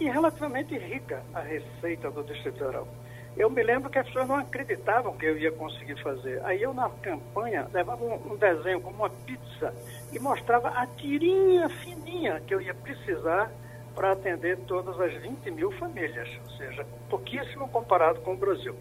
[0.00, 2.88] e relativamente rica a receita do Distrito Federal.
[3.36, 6.44] Eu me lembro que as pessoas não acreditavam que eu ia conseguir fazer.
[6.44, 9.74] Aí eu, na campanha, levava um, um desenho como uma pizza
[10.12, 13.50] e mostrava a tirinha fininha que eu ia precisar
[13.94, 18.74] para atender todas as 20 mil famílias, ou seja, pouquíssimo comparado com o Brasil.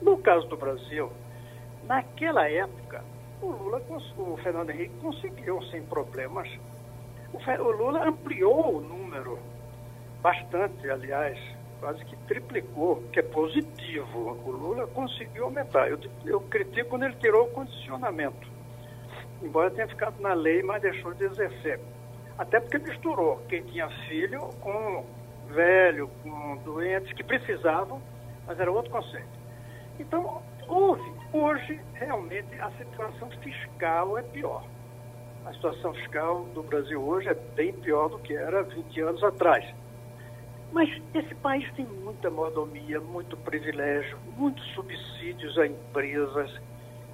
[0.00, 1.10] No caso do Brasil,
[1.84, 3.02] naquela época,
[3.42, 3.82] o Lula,
[4.18, 6.48] o Fernando Henrique conseguiu sem problemas.
[7.32, 9.38] O Lula ampliou o número,
[10.22, 11.38] bastante, aliás,
[11.80, 14.38] quase que triplicou, que é positivo.
[14.44, 15.88] O Lula conseguiu aumentar.
[15.88, 18.48] Eu, eu critico quando ele tirou o condicionamento,
[19.42, 21.80] embora tenha ficado na lei, mas deixou de exercer.
[22.38, 25.04] Até porque misturou quem tinha filho com
[25.48, 28.00] velho, com doentes que precisavam,
[28.46, 29.36] mas era outro conceito.
[29.98, 31.16] Então, houve.
[31.32, 34.64] Hoje, realmente, a situação fiscal é pior.
[35.44, 39.64] A situação fiscal do Brasil hoje é bem pior do que era 20 anos atrás.
[40.76, 46.54] Mas esse país tem muita mordomia, muito privilégio, muitos subsídios a empresas.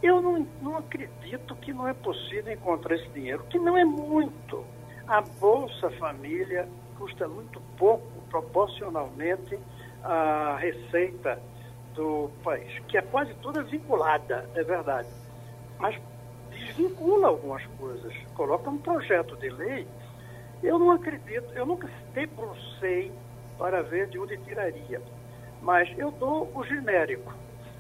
[0.03, 4.65] Eu não, não acredito que não é possível encontrar esse dinheiro, que não é muito.
[5.07, 9.57] A Bolsa Família custa muito pouco proporcionalmente
[10.03, 11.41] à receita
[11.95, 15.09] do país, que é quase toda vinculada, é verdade,
[15.79, 15.97] mas
[16.51, 19.87] desvincula algumas coisas, coloca um projeto de lei.
[20.65, 23.13] Eu não acredito, eu nunca debrucei
[23.63, 25.01] para ver de onde tiraria,
[25.61, 27.33] mas eu dou o genérico,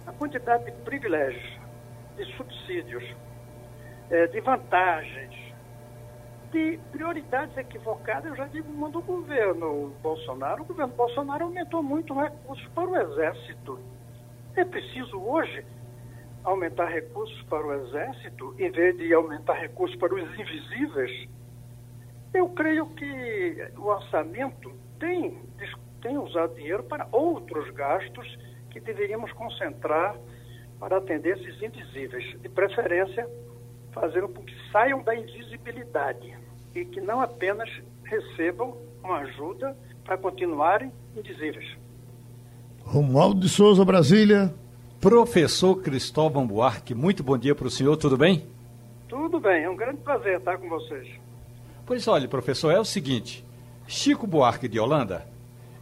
[0.06, 1.58] a quantidade de privilégios,
[2.16, 3.02] de subsídios,
[4.08, 5.34] é, de vantagens,
[6.52, 10.62] de prioridades equivocadas, eu já digo, manda o governo Bolsonaro.
[10.62, 13.80] O governo Bolsonaro aumentou muito recursos para o Exército.
[14.54, 15.66] É preciso hoje
[16.44, 21.28] aumentar recursos para o Exército em vez de aumentar recursos para os invisíveis?
[22.32, 25.36] Eu creio que o orçamento tem,
[26.00, 28.38] tem usado dinheiro para outros gastos
[28.70, 30.16] que deveríamos concentrar
[30.78, 32.40] para atender esses invisíveis.
[32.40, 33.28] De preferência,
[33.92, 36.32] fazendo com que saiam da invisibilidade
[36.74, 37.68] e que não apenas
[38.04, 41.76] recebam uma ajuda para continuarem invisíveis.
[42.84, 44.54] Romualdo de Souza, Brasília.
[45.00, 48.46] Professor Cristóvão Buarque, muito bom dia para o senhor, tudo bem?
[49.08, 51.08] Tudo bem, é um grande prazer estar com vocês.
[51.84, 53.44] Pois olha, professor, é o seguinte:
[53.86, 55.26] Chico Buarque de Holanda,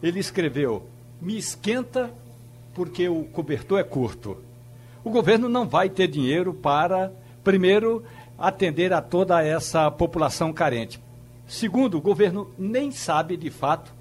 [0.03, 0.89] ele escreveu:
[1.21, 2.11] Me esquenta
[2.75, 4.37] porque o cobertor é curto.
[5.03, 8.05] O governo não vai ter dinheiro para, primeiro,
[8.39, 11.01] atender a toda essa população carente.
[11.47, 13.93] Segundo, o governo nem sabe de fato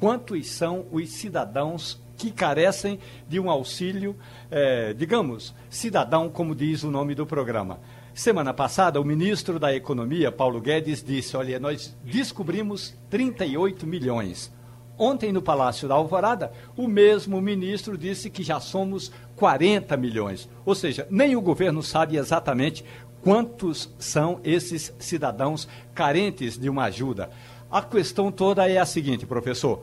[0.00, 4.16] quantos são os cidadãos que carecem de um auxílio,
[4.50, 7.78] é, digamos, cidadão, como diz o nome do programa.
[8.16, 14.50] Semana passada, o ministro da Economia, Paulo Guedes, disse: Olha, nós descobrimos 38 milhões.
[14.96, 20.48] Ontem, no Palácio da Alvorada, o mesmo ministro disse que já somos 40 milhões.
[20.64, 22.82] Ou seja, nem o governo sabe exatamente
[23.20, 27.28] quantos são esses cidadãos carentes de uma ajuda.
[27.70, 29.82] A questão toda é a seguinte, professor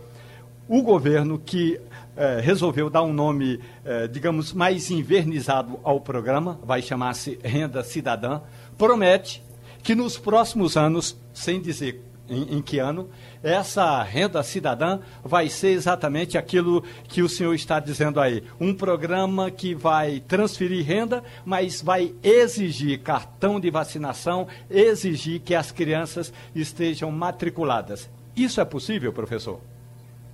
[0.68, 1.80] o governo que
[2.16, 8.42] eh, resolveu dar um nome, eh, digamos, mais invernizado ao programa, vai chamar-se Renda Cidadã,
[8.78, 9.44] promete
[9.82, 13.10] que nos próximos anos, sem dizer em, em, que ano,
[13.42, 18.44] essa renda cidadã vai ser exatamente aquilo que o senhor está dizendo aí.
[18.60, 25.72] Um programa que vai transferir renda, mas vai exigir cartão de vacinação, exigir que as
[25.72, 28.10] crianças estejam matriculadas.
[28.36, 29.60] Isso é possível, professor?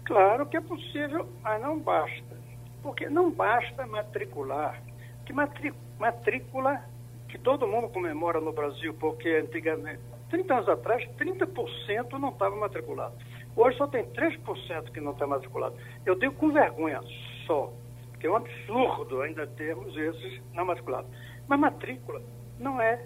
[0.10, 2.36] Claro que é possível, mas não basta.
[2.82, 4.82] Porque não basta matricular.
[5.24, 6.84] Que matrícula
[7.28, 10.00] que todo mundo comemora no Brasil, porque antigamente
[10.32, 13.14] 30 anos atrás, 30% não estava matriculado.
[13.56, 15.76] Hoje só tem 3% que não está matriculado.
[16.04, 17.02] Eu digo com vergonha
[17.46, 17.72] só,
[18.20, 21.12] que é um absurdo ainda termos esses não matriculados.
[21.48, 22.20] Mas matrícula
[22.60, 23.06] não é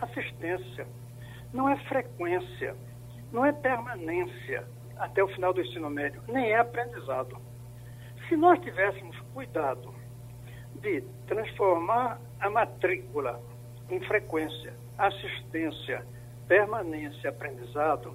[0.00, 0.86] assistência,
[1.52, 2.74] não é frequência,
[3.30, 4.66] não é permanência
[5.02, 7.36] até o final do ensino médio, nem é aprendizado.
[8.28, 9.92] Se nós tivéssemos cuidado
[10.76, 13.42] de transformar a matrícula
[13.90, 16.06] em frequência, assistência,
[16.46, 18.14] permanência, aprendizado,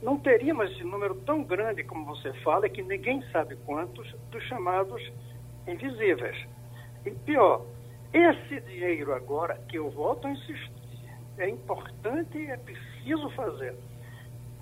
[0.00, 5.02] não teríamos esse número tão grande como você fala, que ninguém sabe quantos, dos chamados
[5.66, 6.46] invisíveis.
[7.04, 7.66] E pior,
[8.12, 10.70] esse dinheiro agora, que eu volto a insistir,
[11.38, 13.74] é importante e é preciso fazer.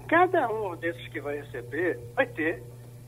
[0.09, 2.63] Cada um desses que vai receber vai ter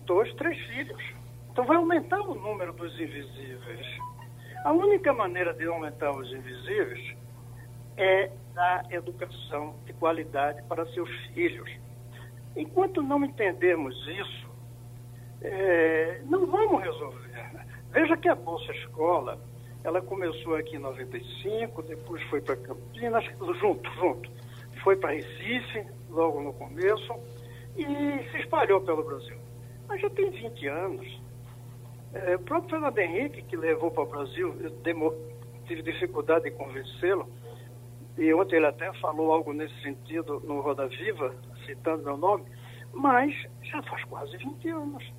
[0.04, 1.02] dois, três filhos.
[1.50, 3.86] Então vai aumentar o número dos invisíveis.
[4.64, 7.16] A única maneira de aumentar os invisíveis
[7.96, 11.70] é dar educação de qualidade para seus filhos.
[12.54, 14.50] Enquanto não entendermos isso,
[15.40, 17.30] é, não vamos resolver.
[17.92, 19.38] Veja que a Bolsa Escola,
[19.82, 23.24] ela começou aqui em 95, depois foi para Campinas,
[23.58, 24.30] junto, junto.
[24.82, 27.14] Foi para Recife, logo no começo,
[27.76, 27.84] e
[28.30, 29.36] se espalhou pelo Brasil.
[29.88, 31.22] Mas já tem 20 anos.
[32.12, 34.70] É, o próprio Fernando Henrique, que levou para o Brasil, eu
[35.66, 37.28] tive dificuldade de convencê-lo,
[38.18, 42.44] e ontem ele até falou algo nesse sentido no Roda Viva, citando meu nome,
[42.92, 45.12] mas já faz quase 20 anos.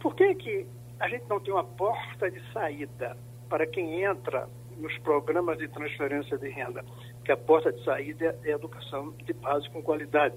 [0.00, 0.66] Por que, que
[1.00, 3.16] a gente não tem uma porta de saída
[3.48, 6.84] para quem entra nos programas de transferência de renda?
[7.24, 10.36] Que a porta de saída é educação de base com qualidade.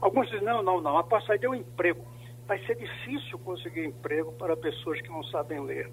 [0.00, 2.04] Alguns dizem, não, não, não, a porta de saída é o emprego.
[2.46, 5.90] Vai ser difícil conseguir emprego para pessoas que não sabem ler.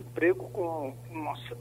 [0.00, 0.94] Emprego com,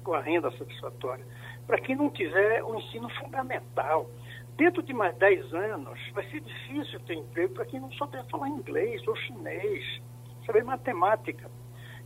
[0.03, 1.25] com a renda satisfatória
[1.71, 4.09] para quem não tiver o ensino fundamental.
[4.57, 8.49] Dentro de mais 10 anos, vai ser difícil ter emprego para quem não souber falar
[8.49, 10.01] inglês ou chinês,
[10.45, 11.49] saber matemática.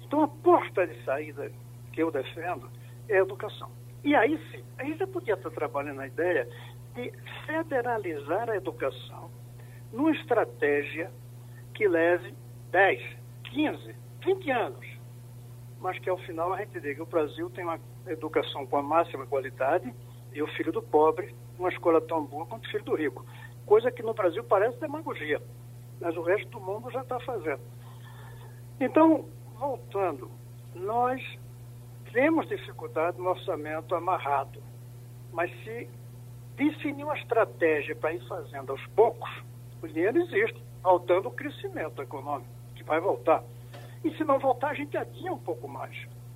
[0.04, 1.52] Então, a porta de saída
[1.92, 2.70] que eu defendo
[3.10, 3.72] é a educação.
[4.06, 6.48] E aí sim, a gente já podia estar trabalhando na ideia
[6.94, 7.12] de
[7.48, 9.32] federalizar a educação
[9.92, 11.12] numa estratégia
[11.74, 12.36] que leve
[12.72, 13.02] 10,
[13.46, 14.88] 15, 20 anos,
[15.82, 18.84] mas que ao final a gente diga que o Brasil tem uma educação com a
[18.84, 19.92] máxima qualidade
[20.32, 23.26] e o filho do pobre uma escola tão boa quanto o filho do rico.
[23.66, 25.42] Coisa que no Brasil parece demagogia,
[26.00, 27.62] mas o resto do mundo já está fazendo.
[28.80, 29.26] Então,
[29.58, 30.30] voltando,
[30.76, 31.20] nós
[32.16, 34.64] temos dificuldade no orçamento amarrado,
[35.34, 35.90] mas se
[36.56, 39.30] definir uma estratégia para ir fazendo aos poucos,
[39.84, 43.44] o dinheiro existe, faltando o crescimento econômico, que vai voltar.
[44.02, 45.94] E se não voltar, a gente adia um pouco mais.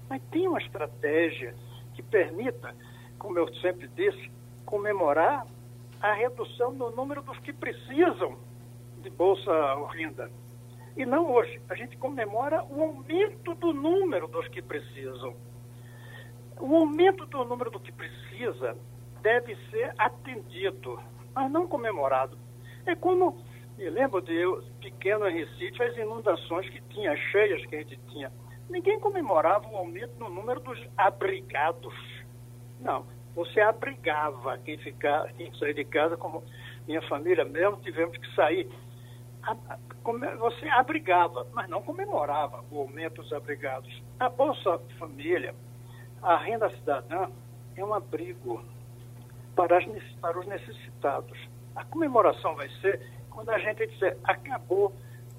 [0.09, 1.55] Mas tem uma estratégia
[1.93, 2.75] que permita,
[3.17, 4.29] como eu sempre disse,
[4.65, 5.47] comemorar
[6.01, 8.37] a redução no número dos que precisam
[8.97, 9.49] de Bolsa
[9.93, 10.29] Renda.
[10.97, 11.61] E não hoje.
[11.69, 15.33] A gente comemora o aumento do número dos que precisam.
[16.59, 18.77] O aumento do número do que precisa
[19.21, 20.99] deve ser atendido,
[21.33, 22.37] mas não comemorado.
[22.85, 23.43] É como,
[23.77, 27.97] me lembro de eu, pequeno em Recife, as inundações que tinha, cheias que a gente
[28.09, 28.31] tinha
[28.69, 31.93] ninguém comemorava o aumento no número dos abrigados.
[32.79, 36.43] Não, você abrigava quem, ficava, quem sair de casa, como
[36.87, 38.69] minha família mesmo, tivemos que sair.
[40.39, 44.01] Você abrigava, mas não comemorava o aumento dos abrigados.
[44.19, 45.55] A Bolsa Família,
[46.21, 47.29] a renda cidadã,
[47.75, 48.63] é um abrigo
[49.55, 49.85] para, as,
[50.21, 51.37] para os necessitados.
[51.75, 54.93] A comemoração vai ser quando a gente disser acabou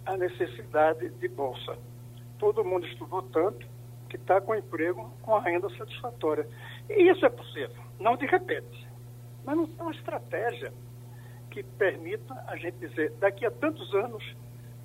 [0.07, 1.77] a necessidade de bolsa
[2.41, 3.69] todo mundo estudou tanto
[4.09, 6.49] que está com emprego com a renda satisfatória.
[6.89, 8.89] E isso é possível, não de repente,
[9.45, 10.73] mas não tem uma estratégia
[11.51, 14.25] que permita a gente dizer, daqui a tantos anos,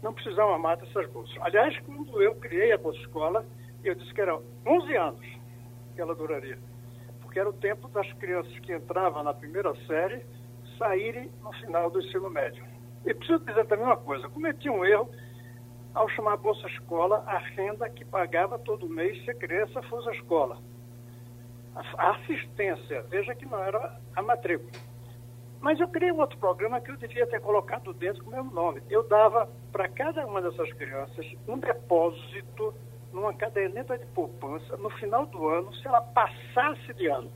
[0.04, 1.36] não precisamos mais dessas bolsas.
[1.42, 3.46] Aliás, quando eu criei a Bolsa Escola,
[3.84, 5.26] eu disse que eram 11 anos
[5.96, 6.60] que ela duraria,
[7.22, 10.24] porque era o tempo das crianças que entravam na primeira série
[10.78, 12.64] saírem no final do ensino médio.
[13.06, 15.10] E preciso dizer também uma coisa, cometi um erro
[15.94, 20.12] ao chamar Bolsa Escola a renda que pagava todo mês se a criança fosse à
[20.14, 20.58] escola.
[21.98, 24.72] A assistência, veja que não era a matrícula.
[25.62, 28.44] Mas eu criei um outro programa que eu devia ter colocado dentro com o meu
[28.44, 28.82] nome.
[28.90, 32.74] Eu dava para cada uma dessas crianças um depósito
[33.16, 37.32] numa caderneta de poupança no final do ano, se ela passasse de ano.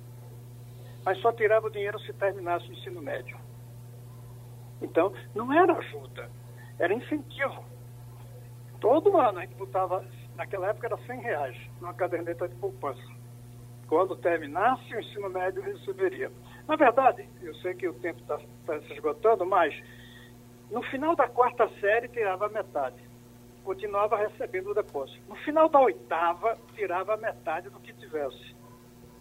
[1.05, 3.37] Mas só tirava o dinheiro se terminasse o ensino médio.
[4.81, 6.29] Então, não era ajuda,
[6.77, 7.63] era incentivo.
[8.81, 10.05] Todo ano a gente botava,
[10.35, 13.01] naquela época era 100 reais, numa caderneta de poupança.
[13.87, 16.29] Quando terminasse o ensino médio, receberia.
[16.67, 19.73] Na verdade, eu sei que o tempo está tá se esgotando, mas
[20.69, 23.08] no final da quarta série tirava metade.
[23.63, 25.19] Continuava recebendo o depósito.
[25.27, 28.55] No final da oitava, tirava metade do que tivesse.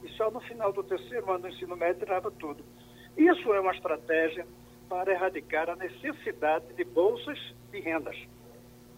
[0.02, 2.64] E só no final do terceiro ano do ensino médio tirava tudo.
[3.16, 4.46] Isso é uma estratégia
[4.88, 7.38] para erradicar a necessidade de bolsas
[7.70, 8.16] de rendas.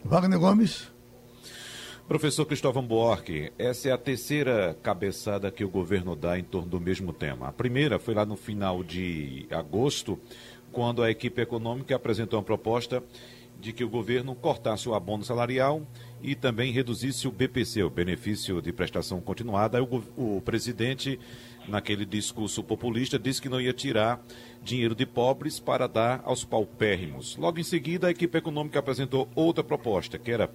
[0.04, 0.92] Wagner Gomes.
[2.06, 6.80] Professor Cristóvão Buarque, essa é a terceira cabeçada que o governo dá em torno do
[6.80, 7.46] mesmo tema.
[7.46, 10.18] A primeira foi lá no final de agosto,
[10.72, 13.00] quando a equipe econômica apresentou uma proposta
[13.60, 15.86] de que o governo cortasse o abono salarial
[16.22, 19.82] e também reduzisse o BPC, o benefício de prestação continuada.
[19.82, 21.20] O, o presidente,
[21.68, 24.24] naquele discurso populista, disse que não ia tirar
[24.62, 27.36] dinheiro de pobres para dar aos paupérrimos.
[27.36, 30.50] Logo em seguida, a equipe econômica apresentou outra proposta, que era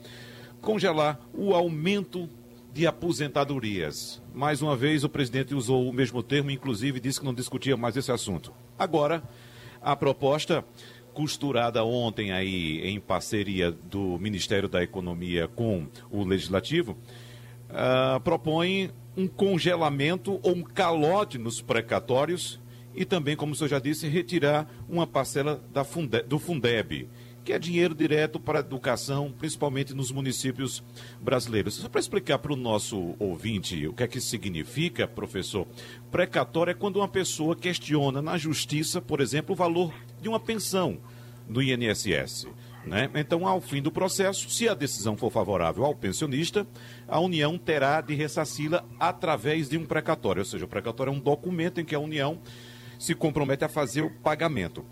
[0.61, 2.27] congelar o aumento
[2.73, 4.21] de aposentadorias.
[4.33, 7.95] Mais uma vez, o presidente usou o mesmo termo, inclusive disse que não discutia mais
[7.95, 8.51] esse assunto.
[8.77, 9.23] Agora,
[9.81, 10.65] a proposta
[11.15, 16.97] costurada ontem aí em parceria do Ministério da Economia com o Legislativo,
[17.69, 22.59] uh, propõe um congelamento ou um calote nos precatórios
[22.93, 27.07] e também, como o senhor já disse, retirar uma parcela da Funde, do Fundeb,
[27.45, 30.83] que é dinheiro direto para a educação, principalmente nos municípios
[31.21, 31.75] brasileiros.
[31.75, 35.67] Só para explicar para o nosso ouvinte o que é que significa, professor,
[36.09, 40.97] precatório é quando uma pessoa questiona na justiça, por exemplo, o valor de uma pensão
[41.47, 42.47] do INSS.
[42.83, 43.11] Né?
[43.13, 46.65] Então, ao fim do processo, se a decisão for favorável ao pensionista,
[47.07, 50.41] a União terá de ressarci-la através de um precatório.
[50.41, 52.39] Ou seja, o precatório é um documento em que a União
[52.97, 54.83] se compromete a fazer o pagamento.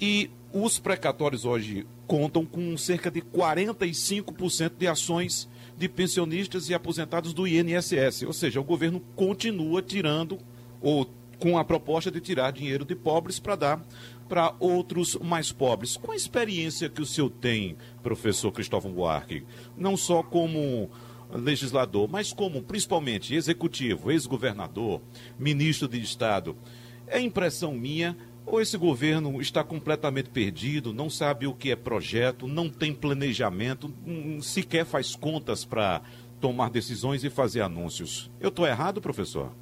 [0.00, 0.30] E
[0.62, 7.46] os precatórios hoje contam com cerca de 45% de ações de pensionistas e aposentados do
[7.46, 8.22] INSS.
[8.22, 10.38] Ou seja, o governo continua tirando,
[10.80, 13.86] ou com a proposta de tirar dinheiro de pobres para dar
[14.26, 15.96] para outros mais pobres.
[15.96, 19.44] Com a experiência que o senhor tem, professor Cristóvão Buarque,
[19.76, 20.90] não só como
[21.30, 25.02] legislador, mas como principalmente executivo, ex-governador,
[25.38, 26.56] ministro de Estado,
[27.06, 28.16] é impressão minha
[28.46, 33.92] ou esse governo está completamente perdido, não sabe o que é projeto, não tem planejamento,
[34.40, 36.00] sequer faz contas para
[36.40, 38.30] tomar decisões e fazer anúncios?
[38.40, 39.52] Eu estou errado, professor?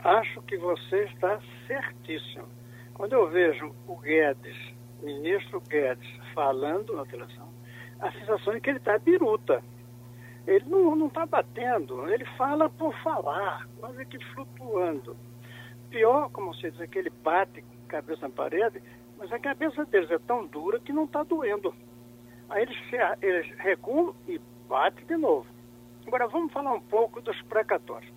[0.00, 2.48] Acho que você está certíssimo.
[2.92, 4.56] Quando eu vejo o Guedes,
[5.00, 7.48] ministro Guedes, falando na televisão,
[8.00, 9.62] a sensação é que ele está biruta.
[10.44, 15.16] Ele não está batendo, ele fala por falar, quase que flutuando.
[15.88, 17.62] Pior, como você diz, é que ele bate
[17.92, 18.82] cabeça na parede,
[19.18, 21.74] mas a cabeça deles é tão dura que não está doendo.
[22.48, 22.76] Aí eles,
[23.20, 25.46] eles recuam e batem de novo.
[26.06, 28.10] Agora vamos falar um pouco dos precatórios.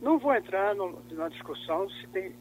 [0.00, 2.32] Não vou entrar no, na discussão se tem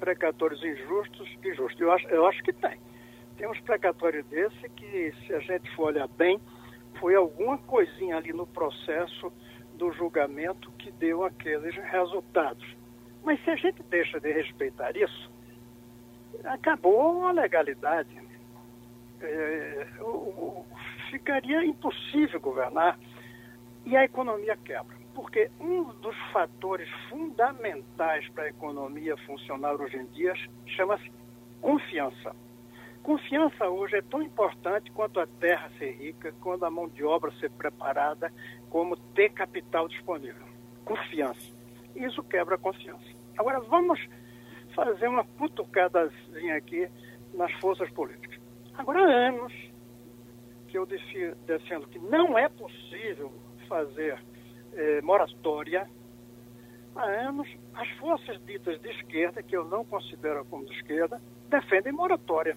[0.00, 1.80] precatórios injustos e justos.
[1.80, 2.78] Eu acho, eu acho que tem.
[3.36, 6.40] Tem uns precatórios desse que, se a gente for olhar bem,
[6.98, 9.32] foi alguma coisinha ali no processo
[9.74, 12.66] do julgamento que deu aqueles resultados.
[13.24, 15.33] Mas se a gente deixa de respeitar isso,
[16.44, 18.22] acabou a legalidade.
[19.20, 19.86] É,
[21.10, 22.98] ficaria impossível governar
[23.84, 24.96] e a economia quebra.
[25.14, 30.34] Porque um dos fatores fundamentais para a economia funcionar hoje em dia
[30.66, 31.10] chama-se
[31.60, 32.34] confiança.
[33.02, 37.30] Confiança hoje é tão importante quanto a terra ser rica, quanto a mão de obra
[37.32, 38.32] ser preparada,
[38.70, 40.46] como ter capital disponível.
[40.84, 41.52] Confiança.
[41.94, 43.04] Isso quebra a confiança.
[43.38, 44.00] Agora vamos
[44.74, 46.88] fazer uma cutucadazinha aqui
[47.32, 48.40] nas forças políticas.
[48.76, 49.52] Agora há anos
[50.68, 53.32] que eu defendo que não é possível
[53.68, 54.18] fazer
[54.72, 55.88] eh, moratória.
[56.96, 61.92] Há anos, as forças ditas de esquerda, que eu não considero como de esquerda, defendem
[61.92, 62.56] moratória.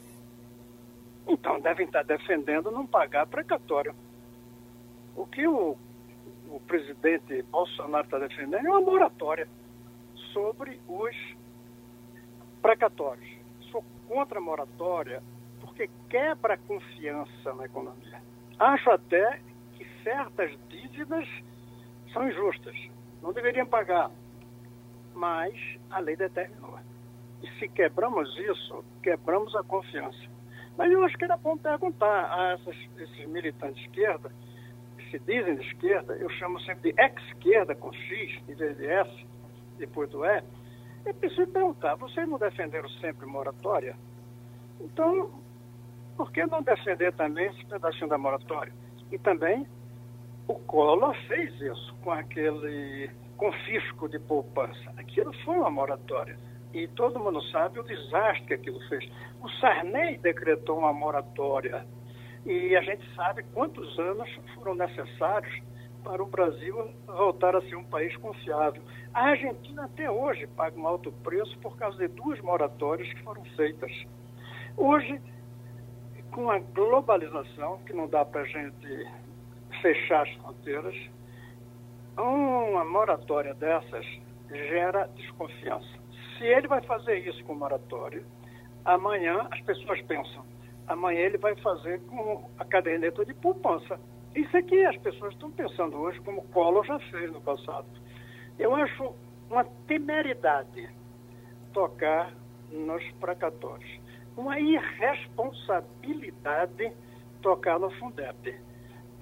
[1.27, 3.93] Então devem estar defendendo não pagar precatório.
[5.15, 5.77] O que o,
[6.49, 9.47] o presidente Bolsonaro está defendendo é uma moratória
[10.33, 11.15] sobre os
[12.67, 13.29] precatórios.
[13.71, 15.23] Sou contra a moratória
[15.61, 18.21] porque quebra a confiança na economia.
[18.59, 19.39] Acho até
[20.03, 21.25] certas dívidas
[22.11, 22.75] são injustas,
[23.21, 24.11] não deveriam pagar,
[25.15, 25.53] mas
[25.91, 26.77] a lei determinou.
[27.41, 30.27] E se quebramos isso, quebramos a confiança.
[30.77, 34.29] Mas eu acho que era bom perguntar a essas, esses militantes de esquerda,
[34.97, 38.87] que se dizem de esquerda, eu chamo sempre de ex-esquerda com X, em vez de
[38.87, 39.25] S,
[39.77, 40.43] depois do E,
[41.09, 43.95] é preciso perguntar, vocês não defenderam sempre moratória?
[44.79, 45.31] Então,
[46.15, 48.73] por que não defender também esse pedacinho da moratória?
[49.11, 49.65] E também
[50.47, 54.91] o Collor fez isso com aquele confisco de poupança.
[54.97, 56.37] Aquilo foi uma moratória.
[56.73, 59.09] E todo mundo sabe o desastre que aquilo fez.
[59.41, 61.85] O Sarney decretou uma moratória.
[62.45, 65.61] E a gente sabe quantos anos foram necessários
[66.07, 68.81] para o Brasil voltar a ser um país confiável.
[69.13, 73.43] A Argentina até hoje paga um alto preço por causa de duas moratórias que foram
[73.57, 73.91] feitas.
[74.77, 75.21] Hoje,
[76.31, 79.07] com a globalização, que não dá para a gente
[79.81, 80.95] fechar as fronteiras,
[82.17, 84.05] uma moratória dessas
[84.49, 85.89] gera desconfiança.
[86.37, 88.23] Se ele vai fazer isso com moratória,
[88.85, 90.45] amanhã as pessoas pensam,
[90.87, 93.99] amanhã ele vai fazer com a caderneta de poupança.
[94.37, 97.87] Isso é que as pessoas estão pensando hoje, como Collor já fez no passado.
[98.59, 99.15] Eu acho
[99.49, 100.87] uma temeridade
[101.73, 102.31] tocar
[102.71, 103.89] nos precatórios,
[104.37, 106.93] uma irresponsabilidade
[107.41, 108.55] tocar no Fundeb.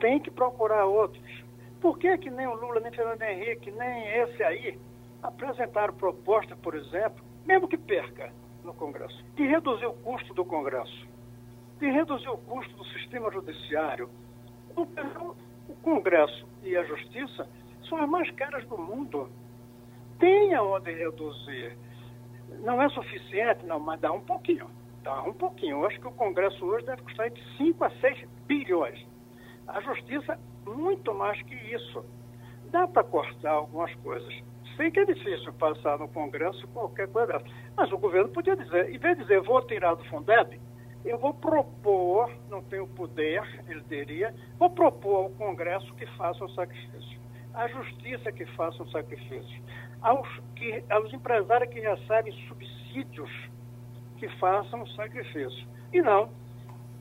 [0.01, 1.45] Tem que procurar outros.
[1.80, 4.78] Por que, que nem o Lula, nem Fernando Henrique, nem esse aí
[5.24, 8.34] apresentaram proposta, por exemplo, mesmo que perca
[8.66, 11.07] no Congresso, de reduzir o custo do Congresso,
[11.80, 14.09] de reduzir o custo do sistema judiciário,
[14.78, 17.47] o Congresso e a Justiça
[17.88, 19.30] são as mais caras do mundo.
[20.19, 21.78] Tem aonde reduzir.
[22.61, 24.69] Não é suficiente, não, mas dá um pouquinho.
[25.03, 25.78] Dá um pouquinho.
[25.78, 29.05] Eu acho que o Congresso hoje deve custar entre 5 a 6 bilhões.
[29.67, 32.05] A Justiça, muito mais que isso.
[32.71, 34.34] Dá para cortar algumas coisas.
[34.76, 37.41] Sei que é difícil passar no Congresso qualquer coisa
[37.78, 40.59] Mas o governo podia dizer, em vez de dizer, vou tirar do Fundeb,
[41.06, 46.49] eu vou propor, não tenho poder, ele teria, vou propor ao Congresso que faça um
[46.49, 47.20] sacrifício,
[47.53, 49.64] à Justiça que faça um sacrifício,
[50.01, 53.32] aos, que, aos empresários que recebem subsídios
[54.18, 55.68] que façam um sacrifício.
[55.93, 56.30] E não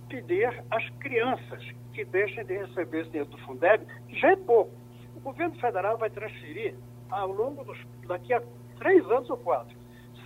[0.09, 4.73] pedir às crianças que deixem de receber esse dinheiro do Fundeb, que já é pouco.
[5.17, 6.77] O governo federal vai transferir
[7.11, 8.43] ao longo dos daqui a
[8.79, 9.77] três anos ou quatro,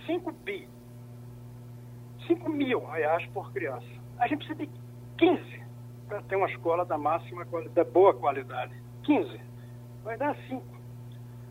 [0.05, 0.67] 5 bi
[2.29, 3.87] 5 mil reais por criança.
[4.19, 4.69] A gente precisa de
[5.17, 5.41] 15
[6.07, 8.73] para ter uma escola da máxima da boa qualidade.
[9.03, 9.39] 15.
[10.03, 10.63] Vai dar 5.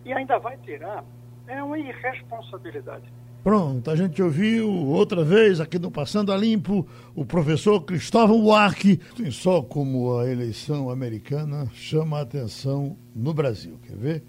[0.04, 1.04] E ainda vai tirar.
[1.48, 3.04] É uma irresponsabilidade.
[3.42, 9.00] Pronto, a gente ouviu outra vez aqui no Passando a Limpo o professor Cristóvão Buarque.
[9.30, 13.78] Só como a eleição americana chama a atenção no Brasil.
[13.86, 14.24] Quer ver?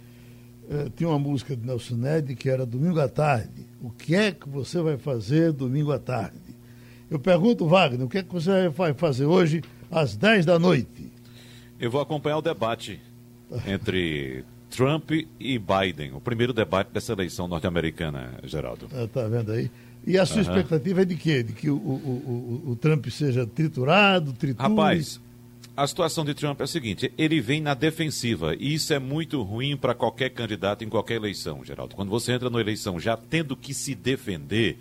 [0.70, 4.32] É, tinha uma música de Nelson Ned que era Domingo à Tarde o que é
[4.32, 6.38] que você vai fazer domingo à tarde?
[7.10, 11.12] Eu pergunto, Wagner, o que é que você vai fazer hoje às 10 da noite?
[11.80, 13.00] Eu vou acompanhar o debate
[13.66, 18.88] entre Trump e Biden, o primeiro debate dessa eleição norte-americana, Geraldo.
[18.94, 19.72] Ah, vendo aí?
[20.06, 20.42] E a sua uhum.
[20.42, 21.42] expectativa é de quê?
[21.42, 24.70] De que o, o, o, o Trump seja triturado, triture?
[24.70, 25.20] Rapaz,
[25.80, 29.42] a situação de Trump é a seguinte: ele vem na defensiva e isso é muito
[29.42, 31.96] ruim para qualquer candidato em qualquer eleição, Geraldo.
[31.96, 34.78] Quando você entra na eleição já tendo que se defender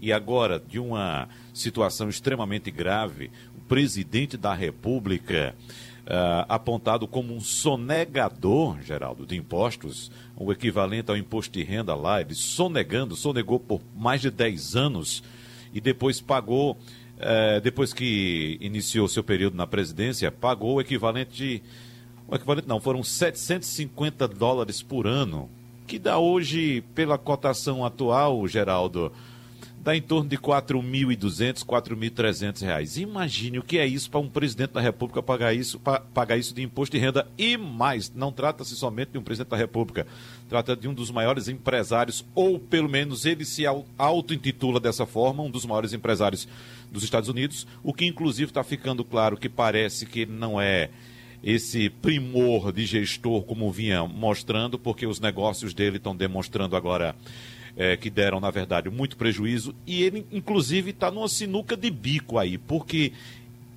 [0.00, 5.54] e agora de uma situação extremamente grave, o presidente da República
[6.06, 12.22] uh, apontado como um sonegador, Geraldo, de impostos, o equivalente ao imposto de renda lá,
[12.22, 15.22] ele sonegando, sonegou por mais de 10 anos
[15.74, 16.78] e depois pagou
[17.18, 21.62] é, depois que iniciou seu período na presidência, pagou o equivalente de.
[22.26, 25.48] O equivalente não, foram 750 dólares por ano,
[25.86, 29.10] que dá hoje, pela cotação atual, Geraldo,
[29.82, 32.96] dá em torno de 4.200, 4.300 reais.
[32.96, 35.80] Imagine o que é isso para um presidente da República pagar isso,
[36.12, 38.12] pagar isso de imposto de renda e mais.
[38.14, 40.06] Não trata-se somente de um presidente da República,
[40.48, 43.64] trata de um dos maiores empresários, ou pelo menos ele se
[43.96, 46.48] auto-intitula dessa forma, um dos maiores empresários
[46.90, 50.90] dos Estados Unidos, o que inclusive está ficando claro que parece que não é
[51.42, 57.14] esse primor de gestor como vinha mostrando, porque os negócios dele estão demonstrando agora
[57.78, 59.72] é, que deram, na verdade, muito prejuízo.
[59.86, 63.12] E ele, inclusive, está numa sinuca de bico aí, porque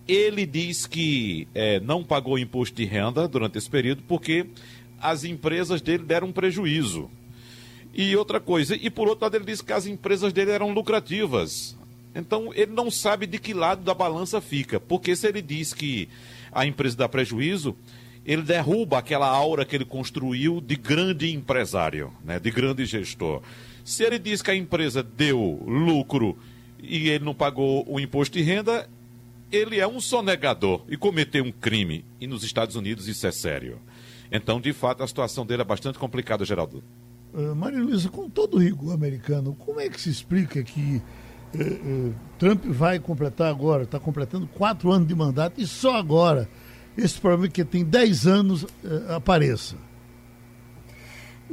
[0.07, 4.47] ele diz que é, não pagou imposto de renda durante esse período porque
[4.99, 7.09] as empresas dele deram prejuízo.
[7.93, 11.77] E outra coisa, e por outro lado, ele diz que as empresas dele eram lucrativas.
[12.15, 16.09] Então ele não sabe de que lado da balança fica, porque se ele diz que
[16.51, 17.75] a empresa dá prejuízo,
[18.25, 23.41] ele derruba aquela aura que ele construiu de grande empresário, né, de grande gestor.
[23.83, 26.37] Se ele diz que a empresa deu lucro
[26.81, 28.87] e ele não pagou o imposto de renda,
[29.51, 32.05] ele é um sonegador e cometeu um crime.
[32.19, 33.79] E nos Estados Unidos isso é sério.
[34.31, 36.81] Então, de fato, a situação dele é bastante complicada, Geraldo.
[37.33, 41.01] Uh, Maria Luísa, com todo o rigor americano, como é que se explica que
[41.53, 46.49] uh, uh, Trump vai completar agora, está completando quatro anos de mandato e só agora
[46.97, 48.65] esse problema que tem dez anos
[49.15, 49.75] apareça?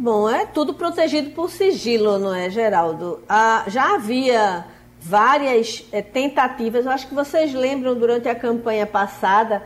[0.00, 3.20] Bom, é tudo protegido por sigilo, não é, Geraldo?
[3.28, 4.64] Ah, já havia
[5.00, 9.60] várias é, tentativas, eu acho que vocês lembram durante a campanha passada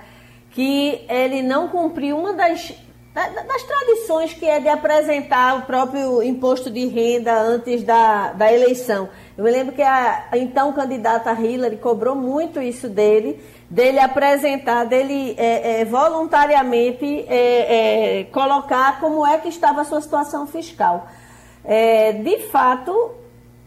[0.51, 2.73] que ele não cumpriu uma das
[3.15, 9.11] das tradições que é de apresentar o próprio imposto de renda antes da, da eleição.
[9.37, 13.39] Eu me lembro que a, a então candidata Hillary cobrou muito isso dele,
[13.73, 20.03] dele apresentar, dele é, é, voluntariamente é, é colocar como é que estava a sua
[20.03, 21.07] situação fiscal.
[21.65, 23.13] É, de fato,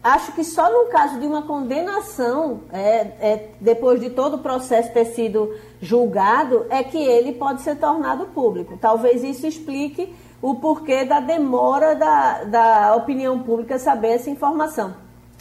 [0.04, 5.06] acho que só no caso de uma condenação, é, depois de todo o processo ter
[5.06, 5.52] sido
[5.82, 8.78] julgado, é que ele pode ser tornado público.
[8.80, 14.94] Talvez isso explique o porquê da demora da, da opinião pública saber essa informação.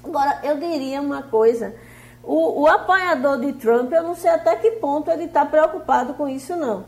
[0.04, 1.76] Agora, eu diria uma coisa:
[2.26, 6.28] o, o apoiador de Trump, eu não sei até que ponto ele está preocupado com
[6.28, 6.86] isso, não.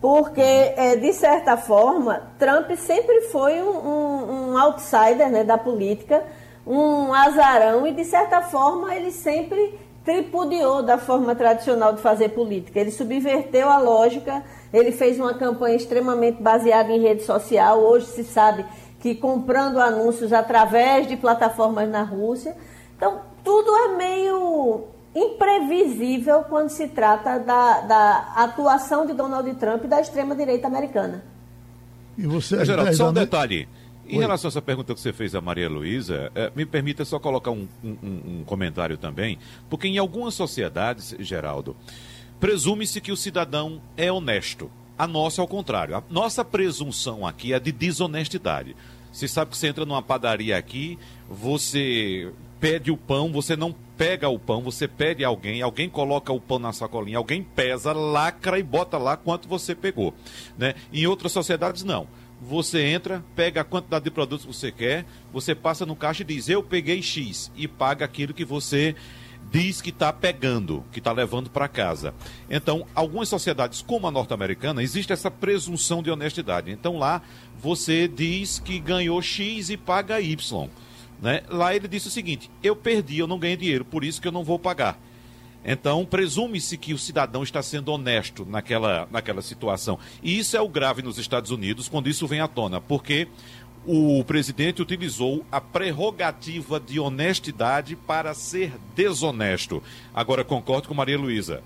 [0.00, 6.22] Porque, é, de certa forma, Trump sempre foi um, um, um outsider né, da política
[6.66, 12.80] um azarão e, de certa forma, ele sempre tripudiou da forma tradicional de fazer política.
[12.80, 17.78] Ele subverteu a lógica, ele fez uma campanha extremamente baseada em rede social.
[17.78, 18.64] Hoje se sabe
[19.00, 22.56] que comprando anúncios através de plataformas na Rússia.
[22.96, 29.86] Então, tudo é meio imprevisível quando se trata da, da atuação de Donald Trump e
[29.86, 31.24] da extrema-direita americana.
[32.18, 33.68] E você, Geraldo, só um detalhe.
[34.08, 34.20] Em Oi.
[34.20, 37.52] relação a essa pergunta que você fez a Maria Luísa, é, me permita só colocar
[37.52, 39.38] um, um, um, comentário também,
[39.70, 41.76] porque em algumas sociedades, Geraldo,
[42.40, 44.70] presume-se que o cidadão é honesto.
[44.98, 45.96] A nossa é o contrário.
[45.96, 48.74] A nossa presunção aqui é de desonestidade.
[49.12, 54.28] Você sabe que você entra numa padaria aqui, você pede o pão, você não pega
[54.28, 58.58] o pão, você pede a alguém, alguém coloca o pão na sacolinha, alguém pesa, lacra
[58.58, 60.14] e bota lá quanto você pegou.
[60.56, 60.74] Né?
[60.92, 62.06] Em outras sociedades, não
[62.40, 66.26] você entra, pega a quantidade de produtos que você quer, você passa no caixa e
[66.26, 68.94] diz, eu peguei X, e paga aquilo que você
[69.50, 72.12] diz que está pegando, que está levando para casa.
[72.50, 76.70] Então, algumas sociedades, como a norte-americana, existe essa presunção de honestidade.
[76.70, 77.22] Então, lá
[77.58, 80.68] você diz que ganhou X e paga Y.
[81.20, 81.42] Né?
[81.48, 84.32] Lá ele disse o seguinte: eu perdi, eu não ganhei dinheiro, por isso que eu
[84.32, 84.98] não vou pagar.
[85.68, 89.98] Então, presume-se que o cidadão está sendo honesto naquela, naquela situação.
[90.22, 93.26] E isso é o grave nos Estados Unidos quando isso vem à tona, porque
[93.84, 99.82] o presidente utilizou a prerrogativa de honestidade para ser desonesto.
[100.14, 101.62] Agora, concordo com Maria Luísa.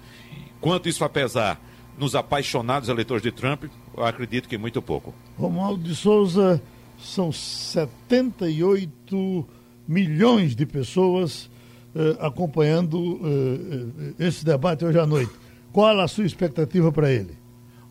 [0.61, 1.61] Quanto isso vai pesar
[1.99, 5.15] nos apaixonados eleitores de Trump, eu acredito que muito pouco.
[5.39, 6.63] Romualdo de Souza,
[7.03, 9.47] são 78
[9.87, 11.49] milhões de pessoas
[11.95, 15.33] eh, acompanhando eh, eh, esse debate hoje à noite.
[15.73, 17.37] Qual a sua expectativa para ele?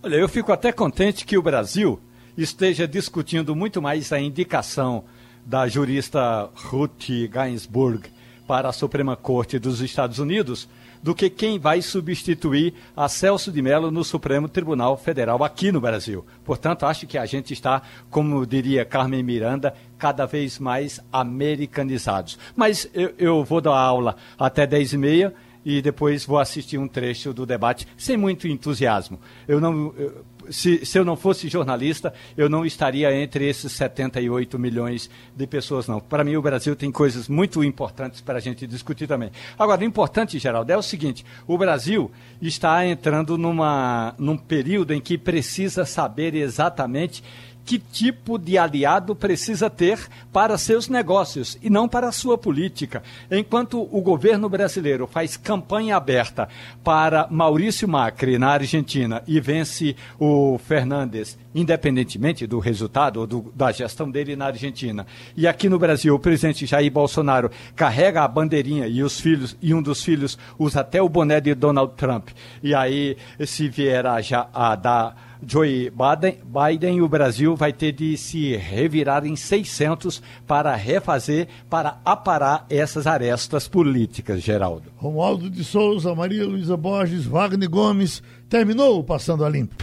[0.02, 2.00] Olha, eu fico até contente que o Brasil
[2.38, 5.04] esteja discutindo muito mais a indicação
[5.46, 8.10] da jurista Ruth Ginsburg
[8.50, 10.68] para a Suprema Corte dos Estados Unidos
[11.04, 15.80] do que quem vai substituir a Celso de Mello no Supremo Tribunal Federal aqui no
[15.80, 16.26] Brasil.
[16.44, 22.40] Portanto, acho que a gente está, como diria Carmen Miranda, cada vez mais americanizados.
[22.56, 25.34] Mas eu, eu vou dar aula até 10 e meia
[25.64, 29.20] e depois vou assistir um trecho do debate sem muito entusiasmo.
[29.48, 34.58] Eu não, eu, se, se eu não fosse jornalista, eu não estaria entre esses 78
[34.58, 36.00] milhões de pessoas, não.
[36.00, 39.32] Para mim, o Brasil tem coisas muito importantes para a gente discutir também.
[39.58, 45.02] Agora, o importante, Geraldo, é o seguinte: o Brasil está entrando numa, num período em
[45.02, 47.24] que precisa saber exatamente
[47.70, 50.00] que tipo de aliado precisa ter
[50.34, 53.04] para seus negócios e não para a sua política.
[53.30, 56.50] Enquanto o governo brasileiro faz campanha aberta
[56.84, 63.72] para Maurício Macri na Argentina e vence o Fernandes, independentemente do resultado ou do, da
[63.72, 65.06] gestão dele na Argentina,
[65.38, 69.76] e aqui no Brasil o presidente Jair Bolsonaro carrega a bandeirinha e os filhos e
[69.76, 72.30] um dos filhos usa até o boné de Donald Trump.
[72.64, 73.16] E aí
[73.46, 74.18] se vier a,
[74.52, 80.76] a dar Joe Biden, Biden, o Brasil vai ter de se revirar em 600 para
[80.76, 84.92] refazer, para aparar essas arestas políticas, Geraldo.
[84.98, 89.76] Romualdo de Souza, Maria Luísa Borges, Wagner Gomes, terminou o Passando a Limpo.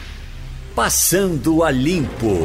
[0.75, 2.37] Passando a Limpo.